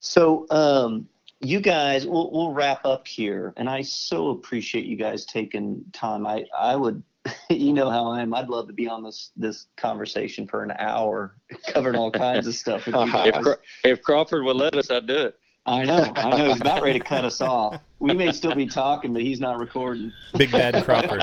So, 0.00 0.46
um, 0.50 1.08
you 1.40 1.60
guys, 1.60 2.06
we'll, 2.06 2.30
we'll 2.30 2.52
wrap 2.52 2.84
up 2.84 3.06
here, 3.06 3.54
and 3.56 3.68
I 3.68 3.82
so 3.82 4.30
appreciate 4.30 4.84
you 4.84 4.96
guys 4.96 5.24
taking 5.24 5.82
time. 5.92 6.26
I, 6.26 6.44
I 6.58 6.76
would, 6.76 7.02
you 7.50 7.72
know 7.72 7.88
how 7.90 8.10
I 8.10 8.20
am. 8.22 8.34
I'd 8.34 8.48
love 8.48 8.66
to 8.66 8.72
be 8.72 8.88
on 8.88 9.02
this 9.02 9.30
this 9.36 9.66
conversation 9.76 10.46
for 10.46 10.62
an 10.62 10.72
hour, 10.78 11.36
covering 11.68 11.96
all 11.96 12.10
kinds 12.10 12.46
of 12.46 12.54
stuff. 12.54 12.86
With 12.86 12.94
you 12.94 13.00
If 13.26 13.46
If, 13.46 13.56
if 13.84 14.02
Crawford 14.02 14.44
would 14.44 14.56
let 14.56 14.74
us, 14.74 14.90
I'd 14.90 15.06
do 15.06 15.16
it. 15.16 15.38
I 15.70 15.84
know, 15.84 16.12
I 16.16 16.30
know. 16.36 16.48
He's 16.48 16.60
about 16.60 16.82
ready 16.82 16.98
to 16.98 17.04
cut 17.04 17.24
us 17.24 17.40
off. 17.40 17.80
We 18.00 18.12
may 18.12 18.32
still 18.32 18.56
be 18.56 18.66
talking, 18.66 19.12
but 19.12 19.22
he's 19.22 19.38
not 19.38 19.56
recording. 19.60 20.10
Big 20.36 20.50
Bad 20.50 20.84
Crawford. 20.84 21.22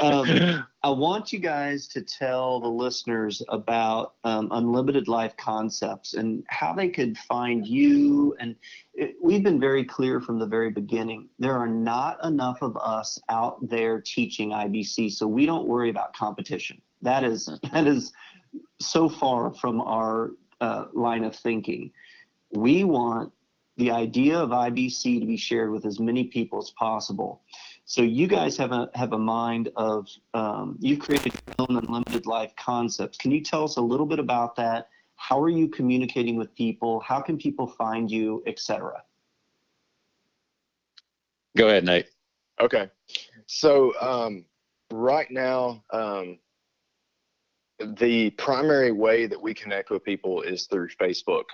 Um, 0.00 0.64
I 0.82 0.88
want 0.88 1.32
you 1.32 1.38
guys 1.38 1.86
to 1.88 2.00
tell 2.00 2.60
the 2.60 2.68
listeners 2.68 3.42
about 3.48 4.14
um, 4.24 4.48
Unlimited 4.52 5.06
Life 5.06 5.36
Concepts 5.36 6.14
and 6.14 6.44
how 6.48 6.72
they 6.72 6.88
could 6.88 7.18
find 7.18 7.66
you. 7.66 8.34
And 8.40 8.56
it, 8.94 9.16
we've 9.22 9.42
been 9.42 9.60
very 9.60 9.84
clear 9.84 10.20
from 10.20 10.38
the 10.38 10.46
very 10.46 10.70
beginning 10.70 11.28
there 11.38 11.56
are 11.56 11.68
not 11.68 12.24
enough 12.24 12.62
of 12.62 12.76
us 12.78 13.18
out 13.28 13.68
there 13.68 14.00
teaching 14.00 14.50
IBC, 14.50 15.12
so 15.12 15.26
we 15.26 15.44
don't 15.44 15.66
worry 15.66 15.90
about 15.90 16.14
competition. 16.14 16.80
That 17.02 17.22
is 17.22 17.50
that 17.72 17.86
is 17.86 18.12
so 18.80 19.10
far 19.10 19.52
from 19.52 19.82
our 19.82 20.30
uh, 20.60 20.86
line 20.94 21.24
of 21.24 21.36
thinking. 21.36 21.92
We 22.54 22.84
want 22.84 23.32
the 23.76 23.90
idea 23.90 24.38
of 24.38 24.50
IBC 24.50 25.20
to 25.20 25.26
be 25.26 25.36
shared 25.36 25.70
with 25.70 25.84
as 25.84 25.98
many 25.98 26.24
people 26.24 26.58
as 26.58 26.70
possible. 26.70 27.42
So 27.84 28.02
you 28.02 28.26
guys 28.26 28.56
have 28.56 28.72
a 28.72 28.88
have 28.94 29.12
a 29.12 29.18
mind 29.18 29.70
of 29.76 30.08
um, 30.32 30.76
you've 30.80 31.00
created 31.00 31.32
your 31.34 31.66
own 31.68 31.76
unlimited 31.76 32.26
life 32.26 32.54
concepts. 32.56 33.18
Can 33.18 33.30
you 33.30 33.42
tell 33.42 33.64
us 33.64 33.76
a 33.76 33.80
little 33.80 34.06
bit 34.06 34.18
about 34.18 34.56
that? 34.56 34.88
How 35.16 35.40
are 35.40 35.48
you 35.48 35.68
communicating 35.68 36.36
with 36.36 36.54
people? 36.54 37.00
How 37.00 37.20
can 37.20 37.36
people 37.36 37.66
find 37.66 38.10
you, 38.10 38.42
etc. 38.46 39.02
Go 41.56 41.68
ahead, 41.68 41.84
Nate. 41.84 42.06
Okay. 42.60 42.88
So 43.46 43.92
um, 44.00 44.44
right 44.92 45.30
now, 45.30 45.84
um, 45.90 46.38
the 47.78 48.30
primary 48.30 48.92
way 48.92 49.26
that 49.26 49.40
we 49.40 49.54
connect 49.54 49.90
with 49.90 50.04
people 50.04 50.42
is 50.42 50.66
through 50.66 50.88
Facebook. 51.00 51.44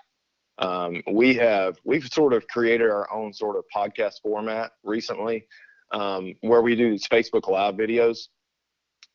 Um, 0.60 1.02
we 1.10 1.34
have 1.34 1.78
we've 1.84 2.06
sort 2.06 2.34
of 2.34 2.46
created 2.48 2.90
our 2.90 3.10
own 3.12 3.32
sort 3.32 3.56
of 3.56 3.64
podcast 3.74 4.20
format 4.22 4.72
recently, 4.84 5.46
um, 5.92 6.34
where 6.42 6.60
we 6.60 6.76
do 6.76 6.90
these 6.90 7.08
Facebook 7.08 7.48
Live 7.48 7.74
videos, 7.74 8.28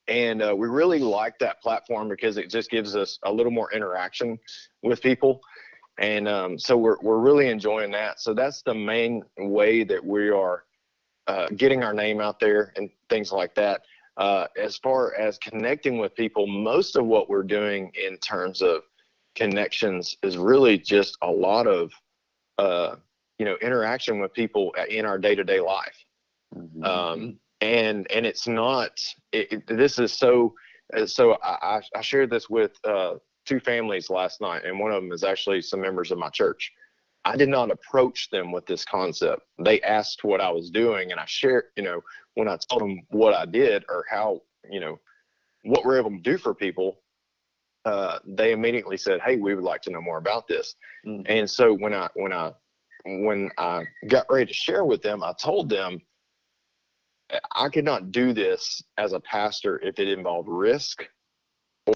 and 0.08 0.41
uh, 0.41 0.55
we 0.58 0.67
really 0.67 0.99
like 0.99 1.38
that 1.39 1.62
platform 1.62 2.10
because 2.10 2.38
it 2.38 2.49
just 2.49 2.71
gives 2.71 2.95
us 2.95 3.19
a 3.25 3.31
little 3.31 3.51
more 3.51 3.71
interaction 3.73 4.39
with 4.81 5.01
people, 5.01 5.39
and 5.99 6.27
um, 6.27 6.58
so 6.58 6.75
we're 6.75 6.97
we're 7.03 7.19
really 7.19 7.49
enjoying 7.49 7.91
that. 7.91 8.19
So 8.19 8.34
that's 8.34 8.63
the 8.63 8.73
main 8.73 9.21
way 9.38 9.84
that 9.84 10.03
we 10.03 10.29
are 10.29 10.63
uh, 11.27 11.47
getting 11.55 11.84
our 11.84 11.93
name 11.93 12.21
out 12.21 12.39
there 12.39 12.73
and 12.75 12.89
things 13.10 13.31
like 13.31 13.53
that. 13.55 13.81
Uh, 14.17 14.47
as 14.58 14.77
far 14.77 15.13
as 15.15 15.38
connecting 15.38 15.99
with 15.99 16.15
people, 16.15 16.47
most 16.47 16.95
of 16.95 17.05
what 17.05 17.29
we're 17.29 17.43
doing 17.43 17.91
in 18.01 18.17
terms 18.17 18.62
of 18.62 18.81
connections 19.36 20.17
is 20.24 20.38
really 20.38 20.78
just 20.78 21.17
a 21.21 21.30
lot 21.30 21.67
of, 21.67 21.91
uh, 22.58 22.95
you 23.38 23.45
know, 23.45 23.58
interaction 23.62 24.19
with 24.19 24.34
people 24.34 24.74
in 24.89 25.06
our 25.06 25.17
day-to-day 25.17 25.60
life. 25.60 25.95
Um, 26.84 27.39
and 27.62 28.10
and 28.12 28.26
it's 28.26 28.48
not. 28.48 28.91
It, 29.32 29.52
it- 29.52 29.67
this 29.78 30.00
is 30.00 30.13
so. 30.13 30.54
uh, 30.95 31.06
So 31.06 31.34
I, 31.43 31.78
I 31.78 31.82
I 32.00 32.02
shared 32.02 32.30
this 32.30 32.50
with 32.50 32.74
uh, 32.86 33.15
two 33.45 33.60
families 33.60 34.10
last 34.10 34.41
night, 34.41 34.63
and 34.65 34.80
one 34.80 34.91
of 34.91 35.02
them 35.02 35.12
is 35.12 35.24
actually 35.24 35.62
some 35.62 35.82
members 35.82 36.12
of 36.12 36.17
my 36.17 36.30
church. 36.30 36.71
I 37.26 37.36
did 37.36 37.50
not 37.50 37.71
approach 37.71 38.30
them 38.30 38.52
with 38.52 38.65
this 38.67 38.86
concept. 38.86 39.41
They 39.60 39.82
asked 39.82 40.24
what 40.24 40.41
I 40.41 40.52
was 40.52 40.69
doing, 40.69 41.12
and 41.12 41.19
I 41.19 41.26
shared, 41.26 41.65
you 41.76 41.84
know, 41.84 42.02
when 42.36 42.48
I 42.48 42.58
told 42.69 42.82
them 42.84 43.02
what 43.10 43.34
I 43.34 43.45
did 43.45 43.84
or 43.89 44.06
how, 44.10 44.41
you 44.69 44.80
know, 44.80 45.00
what 45.63 45.84
we're 45.84 45.98
able 45.98 46.12
to 46.12 46.19
do 46.19 46.38
for 46.38 46.54
people, 46.54 47.00
uh, 47.86 48.19
they 48.26 48.52
immediately 48.52 48.98
said, 48.98 49.21
"Hey, 49.21 49.38
we 49.38 49.56
would 49.56 49.63
like 49.63 49.82
to 49.84 49.91
know 49.91 50.02
more 50.02 50.17
about 50.17 50.48
this." 50.48 50.76
Mhm. 51.06 51.26
And 51.28 51.50
so 51.50 51.74
when 51.74 51.93
I 51.93 52.10
when 52.15 52.34
I 52.34 52.52
when 53.06 53.52
I 53.58 53.86
got 54.08 54.26
ready 54.30 54.48
to 54.48 54.54
share 54.54 54.84
with 54.86 55.02
them, 55.02 55.24
I 55.24 55.34
told 55.34 55.69
them 55.69 56.02
I 57.54 57.69
could 57.69 57.86
not 57.86 58.12
do 58.12 58.34
this 58.34 58.82
as 58.98 59.13
a 59.13 59.19
pastor 59.19 59.80
if 59.80 60.00
it 60.00 60.08
involved 60.08 60.48
risk 60.50 61.08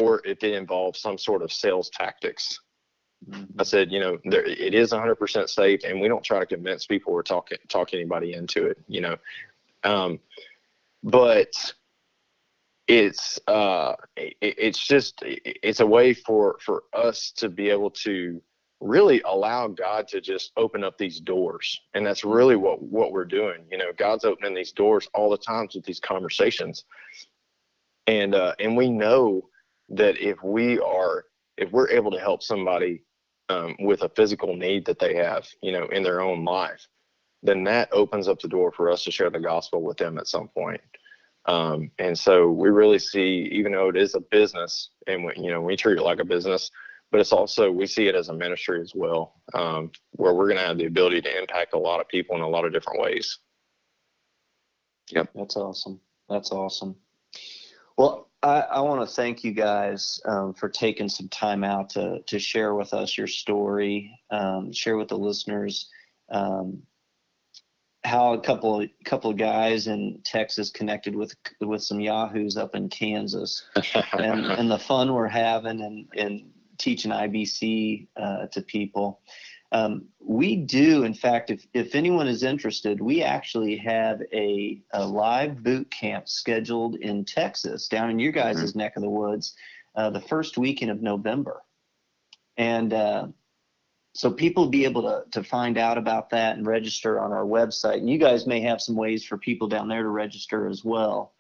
or 0.02 0.22
if 0.26 0.44
it 0.44 0.54
involved 0.54 0.98
some 0.98 1.18
sort 1.18 1.42
of 1.42 1.52
sales 1.52 1.90
tactics. 1.90 2.60
I 3.60 3.64
said, 3.64 3.92
you 3.92 4.00
know, 4.00 4.18
there, 4.24 4.46
it 4.46 4.74
is 4.74 4.92
100% 4.92 5.50
safe, 5.50 5.82
and 5.84 6.00
we 6.00 6.08
don't 6.08 6.24
try 6.24 6.40
to 6.40 6.46
convince 6.46 6.86
people 6.86 7.14
or 7.14 7.22
talk 7.22 7.50
talk 7.68 7.94
anybody 7.94 8.34
into 8.34 8.66
it, 8.66 8.78
you 8.88 9.02
know. 9.02 9.18
Um, 9.84 10.20
but 11.04 11.52
it's 12.90 13.40
uh, 13.48 13.94
it, 14.18 14.36
it's 14.42 14.86
just 14.86 15.24
it's 15.24 15.80
a 15.80 15.86
way 15.86 16.14
for 16.14 16.58
for 16.60 16.84
us 16.94 17.32
to 17.38 17.48
be 17.48 17.70
able 17.70 17.92
to 17.92 18.42
really 18.82 19.22
allow 19.22 19.68
God 19.68 20.08
to 20.08 20.22
just 20.22 20.52
open 20.58 20.84
up 20.84 20.98
these 20.98 21.20
doors. 21.20 21.82
And 21.94 22.06
that's 22.06 22.24
really 22.24 22.56
what, 22.56 22.82
what 22.82 23.12
we're 23.12 23.26
doing. 23.26 23.66
You 23.70 23.78
know, 23.78 23.92
God's 23.98 24.24
opening 24.24 24.56
these 24.56 24.72
doors 24.72 25.08
all 25.14 25.30
the 25.30 25.38
times 25.38 25.76
with 25.76 25.84
these 25.84 26.00
conversations. 26.00 26.86
And, 28.08 28.34
uh, 28.34 28.56
and 28.60 28.78
we 28.78 28.90
know 28.90 29.50
that 29.90 30.18
if 30.18 30.42
we 30.42 30.80
are, 30.80 31.26
if 31.58 31.70
we're 31.74 31.90
able 31.90 32.10
to 32.12 32.20
help 32.20 32.42
somebody 32.42 33.04
um, 33.50 33.76
with 33.80 34.04
a 34.04 34.10
physical 34.16 34.56
need 34.56 34.86
that 34.86 34.98
they 34.98 35.14
have, 35.16 35.46
you 35.62 35.74
know, 35.74 35.86
in 35.88 36.02
their 36.02 36.22
own 36.22 36.46
life, 36.46 36.88
then 37.44 37.66
that 37.66 37.90
opens 37.92 38.30
up 38.30 38.40
the 38.40 38.48
door 38.48 38.72
for 38.72 38.90
us 38.90 39.04
to 39.04 39.12
share 39.12 39.30
the 39.30 39.40
gospel 39.42 39.82
with 39.82 39.98
them 39.98 40.18
at 40.18 40.28
some 40.28 40.48
point. 40.48 40.80
Um, 41.50 41.90
and 41.98 42.18
so 42.18 42.52
we 42.52 42.70
really 42.70 43.00
see, 43.00 43.50
even 43.52 43.72
though 43.72 43.90
it 43.90 43.98
is 43.98 44.14
a 44.14 44.20
business, 44.20 44.92
and 45.08 45.26
we, 45.26 45.34
you 45.36 45.50
know 45.50 45.62
we 45.62 45.76
treat 45.76 45.98
it 45.98 46.04
like 46.04 46.20
a 46.20 46.26
business, 46.26 46.70
but 47.12 47.20
it's 47.20 47.32
also 47.32 47.72
we 47.72 47.88
see 47.88 48.08
it 48.08 48.14
as 48.14 48.30
a 48.30 48.34
ministry 48.34 48.80
as 48.82 48.94
well, 48.94 49.42
um, 49.56 49.92
where 50.12 50.36
we're 50.36 50.46
going 50.46 50.60
to 50.60 50.64
have 50.66 50.78
the 50.78 50.86
ability 50.86 51.22
to 51.22 51.40
impact 51.40 51.74
a 51.74 51.80
lot 51.80 52.00
of 52.00 52.08
people 52.08 52.36
in 52.36 52.44
a 52.44 52.48
lot 52.48 52.66
of 52.66 52.72
different 52.72 53.02
ways. 53.02 53.40
Yep, 55.10 55.30
that's 55.34 55.56
awesome. 55.56 56.00
That's 56.30 56.52
awesome. 56.52 56.96
Well, 57.98 58.30
I, 58.44 58.60
I 58.62 58.82
want 58.82 59.02
to 59.02 59.16
thank 59.16 59.44
you 59.44 59.52
guys 59.52 60.22
um, 60.26 60.54
for 60.54 60.70
taking 60.70 61.10
some 61.10 61.30
time 61.30 61.64
out 61.64 61.90
to 61.92 62.20
to 62.28 62.38
share 62.38 62.76
with 62.76 62.94
us 62.94 63.18
your 63.18 63.26
story, 63.28 64.16
um, 64.30 64.72
share 64.72 64.98
with 64.98 65.08
the 65.08 65.18
listeners 65.18 65.90
um, 66.30 66.84
how 68.10 68.34
a 68.34 68.42
couple 68.42 68.82
of 68.82 68.90
couple 69.06 69.30
of 69.30 69.38
guys 69.38 69.88
in 69.88 70.20
Texas 70.24 70.72
connected 70.72 71.16
with 71.16 71.36
with 71.62 71.84
some 71.84 72.00
yahoos 72.00 72.58
up 72.58 72.76
in 72.76 72.90
Kansas, 72.90 73.64
and 74.14 74.46
and 74.46 74.70
the 74.70 74.80
fun 74.80 75.14
we're 75.14 75.28
having 75.28 75.82
and 75.82 76.08
and 76.18 76.52
teaching 76.78 77.12
IBC 77.12 78.08
uh, 78.18 78.48
to 78.48 78.62
people. 78.62 79.22
Um, 79.72 80.06
we 80.20 80.56
do, 80.56 81.04
in 81.04 81.14
fact, 81.14 81.52
if, 81.52 81.68
if 81.74 81.94
anyone 81.94 82.28
is 82.28 82.42
interested, 82.42 83.00
we 83.00 83.22
actually 83.22 83.78
have 83.78 84.20
a, 84.34 84.82
a 84.94 85.06
live 85.06 85.62
boot 85.62 85.92
camp 85.92 86.28
scheduled 86.28 86.96
in 86.96 87.24
Texas, 87.24 87.88
down 87.88 88.10
in 88.10 88.18
your 88.18 88.32
guys' 88.32 88.58
mm-hmm. 88.58 88.80
neck 88.80 88.96
of 88.96 89.04
the 89.04 89.10
woods, 89.10 89.54
uh, 89.96 90.10
the 90.10 90.22
first 90.22 90.58
weekend 90.58 90.90
of 90.90 91.04
November. 91.04 91.62
And 92.58 92.94
uh, 92.94 93.28
so 94.20 94.30
people 94.30 94.68
be 94.68 94.84
able 94.84 95.04
to, 95.04 95.24
to 95.32 95.42
find 95.42 95.78
out 95.78 95.98
about 95.98 96.30
that 96.32 96.58
and 96.58 96.68
register 96.68 97.22
on 97.22 97.32
our 97.32 97.46
website. 97.46 98.00
And 98.00 98.10
you 98.10 98.18
guys 98.18 98.46
may 98.46 98.60
have 98.60 98.82
some 98.82 98.98
ways 98.98 99.24
for 99.24 99.38
people 99.38 99.70
down 99.70 99.88
there 99.88 100.04
to 100.04 100.10
register 100.10 100.68
as 100.68 100.84
well. 100.84 101.32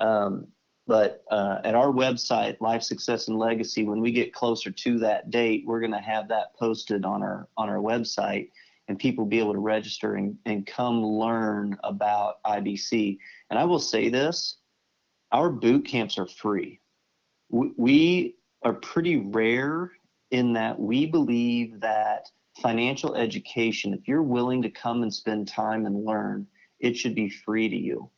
Um, 0.00 0.46
but 0.86 1.24
uh, 1.32 1.58
at 1.64 1.74
our 1.74 1.88
website, 1.88 2.60
Life 2.60 2.84
Success 2.84 3.26
and 3.26 3.40
Legacy, 3.40 3.82
when 3.82 4.00
we 4.00 4.12
get 4.12 4.32
closer 4.32 4.70
to 4.70 5.00
that 5.00 5.32
date, 5.32 5.64
we're 5.66 5.80
going 5.80 5.90
to 5.90 5.98
have 5.98 6.28
that 6.28 6.54
posted 6.56 7.04
on 7.04 7.24
our 7.24 7.48
on 7.56 7.68
our 7.68 7.78
website, 7.78 8.50
and 8.86 9.00
people 9.00 9.26
be 9.26 9.40
able 9.40 9.54
to 9.54 9.58
register 9.58 10.14
and, 10.14 10.38
and 10.46 10.64
come 10.64 11.04
learn 11.04 11.76
about 11.82 12.40
IBC. 12.44 13.18
And 13.50 13.58
I 13.58 13.64
will 13.64 13.80
say 13.80 14.08
this: 14.08 14.58
our 15.32 15.50
boot 15.50 15.84
camps 15.86 16.18
are 16.18 16.28
free. 16.28 16.78
We, 17.50 17.72
we 17.76 18.36
are 18.62 18.74
pretty 18.74 19.16
rare 19.16 19.90
in 20.32 20.54
that 20.54 20.80
we 20.80 21.06
believe 21.06 21.78
that 21.80 22.26
financial 22.60 23.14
education, 23.14 23.94
if 23.94 24.08
you're 24.08 24.22
willing 24.22 24.62
to 24.62 24.70
come 24.70 25.02
and 25.02 25.12
spend 25.12 25.46
time 25.46 25.86
and 25.86 26.04
learn, 26.04 26.46
it 26.80 26.96
should 26.96 27.14
be 27.14 27.28
free 27.28 27.68
to 27.68 27.76
you. 27.76 28.10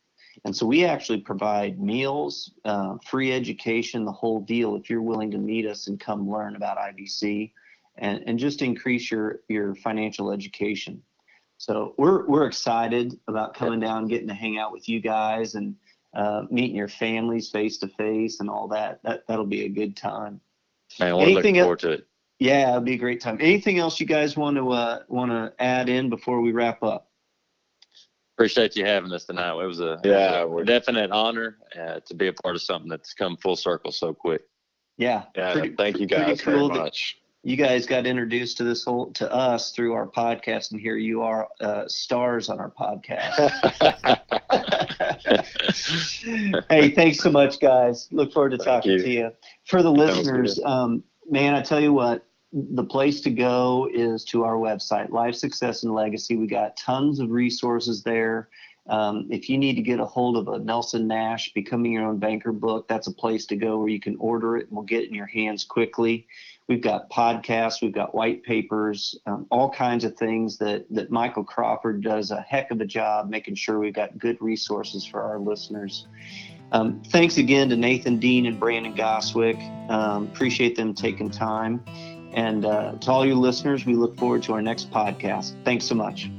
And 0.43 0.55
so 0.55 0.65
we 0.65 0.83
actually 0.83 1.21
provide 1.21 1.79
meals, 1.79 2.51
uh, 2.65 2.95
free 3.05 3.31
education, 3.31 4.05
the 4.05 4.11
whole 4.11 4.41
deal. 4.41 4.75
If 4.75 4.89
you're 4.89 5.01
willing 5.01 5.31
to 5.31 5.37
meet 5.37 5.65
us 5.65 5.87
and 5.87 5.99
come 5.99 6.29
learn 6.29 6.55
about 6.55 6.77
IBC, 6.77 7.51
and, 7.97 8.23
and 8.27 8.39
just 8.39 8.61
increase 8.61 9.09
your 9.09 9.39
your 9.47 9.75
financial 9.75 10.31
education. 10.31 11.01
So 11.57 11.95
we're 11.97 12.27
we're 12.27 12.47
excited 12.47 13.17
about 13.27 13.53
coming 13.53 13.79
down, 13.79 14.07
getting 14.07 14.27
to 14.27 14.33
hang 14.33 14.57
out 14.57 14.73
with 14.73 14.89
you 14.89 14.99
guys, 14.99 15.55
and 15.55 15.75
uh, 16.13 16.43
meeting 16.51 16.75
your 16.75 16.89
families 16.89 17.49
face 17.49 17.77
to 17.77 17.87
face, 17.87 18.41
and 18.41 18.49
all 18.49 18.67
that. 18.69 18.99
That 19.03 19.25
that'll 19.27 19.45
be 19.45 19.65
a 19.65 19.69
good 19.69 19.95
time. 19.95 20.41
Man, 20.99 21.17
we're 21.17 21.27
looking 21.27 21.55
forward 21.55 21.79
to 21.79 21.91
it. 21.91 22.07
Yeah, 22.39 22.69
it'll 22.69 22.81
be 22.81 22.93
a 22.93 22.97
great 22.97 23.21
time. 23.21 23.37
Anything 23.39 23.79
else 23.79 23.99
you 23.99 24.05
guys 24.05 24.35
want 24.35 24.57
to 24.57 24.71
uh, 24.71 24.99
want 25.07 25.31
to 25.31 25.53
add 25.59 25.87
in 25.89 26.09
before 26.09 26.41
we 26.41 26.51
wrap 26.51 26.83
up? 26.83 27.09
appreciate 28.35 28.75
you 28.75 28.85
having 28.85 29.11
us 29.13 29.25
tonight. 29.25 29.51
It 29.51 29.65
was 29.65 29.79
a, 29.79 29.99
yeah, 30.03 30.41
it 30.41 30.49
was 30.49 30.63
a 30.63 30.65
definite 30.65 31.11
honor 31.11 31.57
uh, 31.79 32.01
to 32.05 32.13
be 32.13 32.27
a 32.27 32.33
part 32.33 32.55
of 32.55 32.61
something 32.61 32.89
that's 32.89 33.13
come 33.13 33.37
full 33.37 33.55
circle 33.55 33.91
so 33.91 34.13
quick. 34.13 34.41
Yeah. 34.97 35.23
Yeah. 35.35 35.53
Pretty, 35.53 35.75
thank 35.75 35.99
you 35.99 36.05
guys 36.05 36.41
cool 36.41 36.69
very 36.69 36.79
much. 36.79 37.17
You 37.45 37.55
guys 37.57 37.85
got 37.85 38.07
introduced 38.07 38.57
to 38.57 38.63
this 38.63 38.83
whole 38.83 39.11
to 39.11 39.31
us 39.31 39.69
through 39.69 39.93
our 39.93 40.07
podcast, 40.07 40.71
and 40.71 40.81
here 40.81 40.97
you 40.97 41.21
are, 41.21 41.47
uh, 41.61 41.87
stars 41.87 42.49
on 42.49 42.59
our 42.59 42.71
podcast. 42.71 43.35
hey, 46.71 46.89
thanks 46.89 47.19
so 47.19 47.29
much, 47.29 47.59
guys. 47.59 48.07
Look 48.11 48.33
forward 48.33 48.49
to 48.53 48.57
talking 48.57 48.93
you. 48.93 48.97
to 48.97 49.09
you. 49.11 49.31
For 49.65 49.83
the 49.83 49.91
listeners, 49.91 50.59
um, 50.65 51.03
man, 51.29 51.53
I 51.53 51.61
tell 51.61 51.79
you 51.79 51.93
what, 51.93 52.25
the 52.51 52.83
place 52.83 53.21
to 53.21 53.29
go 53.29 53.91
is 53.93 54.23
to 54.25 54.43
our 54.43 54.55
website, 54.55 55.11
Life 55.11 55.35
Success 55.35 55.83
and 55.83 55.93
Legacy. 55.93 56.37
We 56.37 56.47
got 56.47 56.75
tons 56.75 57.19
of 57.19 57.29
resources 57.29 58.01
there. 58.01 58.49
Um, 58.87 59.27
if 59.31 59.49
you 59.49 59.57
need 59.57 59.75
to 59.75 59.81
get 59.81 59.99
a 59.99 60.05
hold 60.05 60.37
of 60.37 60.47
a 60.47 60.59
Nelson 60.59 61.07
Nash 61.07 61.51
Becoming 61.53 61.91
Your 61.91 62.05
Own 62.05 62.17
Banker 62.17 62.51
book, 62.51 62.87
that's 62.87 63.07
a 63.07 63.13
place 63.13 63.45
to 63.47 63.55
go 63.55 63.79
where 63.79 63.89
you 63.89 63.99
can 63.99 64.15
order 64.17 64.57
it 64.57 64.67
and 64.67 64.71
we'll 64.71 64.85
get 64.85 65.03
it 65.03 65.09
in 65.09 65.15
your 65.15 65.25
hands 65.25 65.63
quickly. 65.63 66.27
We've 66.67 66.81
got 66.81 67.09
podcasts, 67.11 67.81
we've 67.81 67.93
got 67.93 68.15
white 68.15 68.43
papers, 68.43 69.15
um, 69.27 69.45
all 69.51 69.69
kinds 69.69 70.03
of 70.03 70.15
things 70.17 70.57
that, 70.57 70.85
that 70.89 71.11
Michael 71.11 71.43
Crawford 71.43 72.03
does 72.03 72.31
a 72.31 72.41
heck 72.41 72.71
of 72.71 72.81
a 72.81 72.85
job 72.85 73.29
making 73.29 73.55
sure 73.55 73.77
we've 73.79 73.93
got 73.93 74.17
good 74.17 74.37
resources 74.41 75.05
for 75.05 75.21
our 75.21 75.39
listeners. 75.39 76.07
Um, 76.71 77.01
thanks 77.07 77.37
again 77.37 77.69
to 77.69 77.75
Nathan 77.75 78.17
Dean 78.17 78.47
and 78.47 78.59
Brandon 78.59 78.95
Goswick. 78.95 79.61
Um, 79.89 80.25
appreciate 80.27 80.75
them 80.75 80.93
taking 80.93 81.29
time. 81.29 81.83
And 82.33 82.65
uh, 82.65 82.93
to 82.93 83.11
all 83.11 83.25
you 83.25 83.35
listeners, 83.35 83.85
we 83.85 83.95
look 83.95 84.17
forward 84.17 84.43
to 84.43 84.53
our 84.53 84.61
next 84.61 84.91
podcast. 84.91 85.55
Thanks 85.63 85.85
so 85.85 85.95
much. 85.95 86.29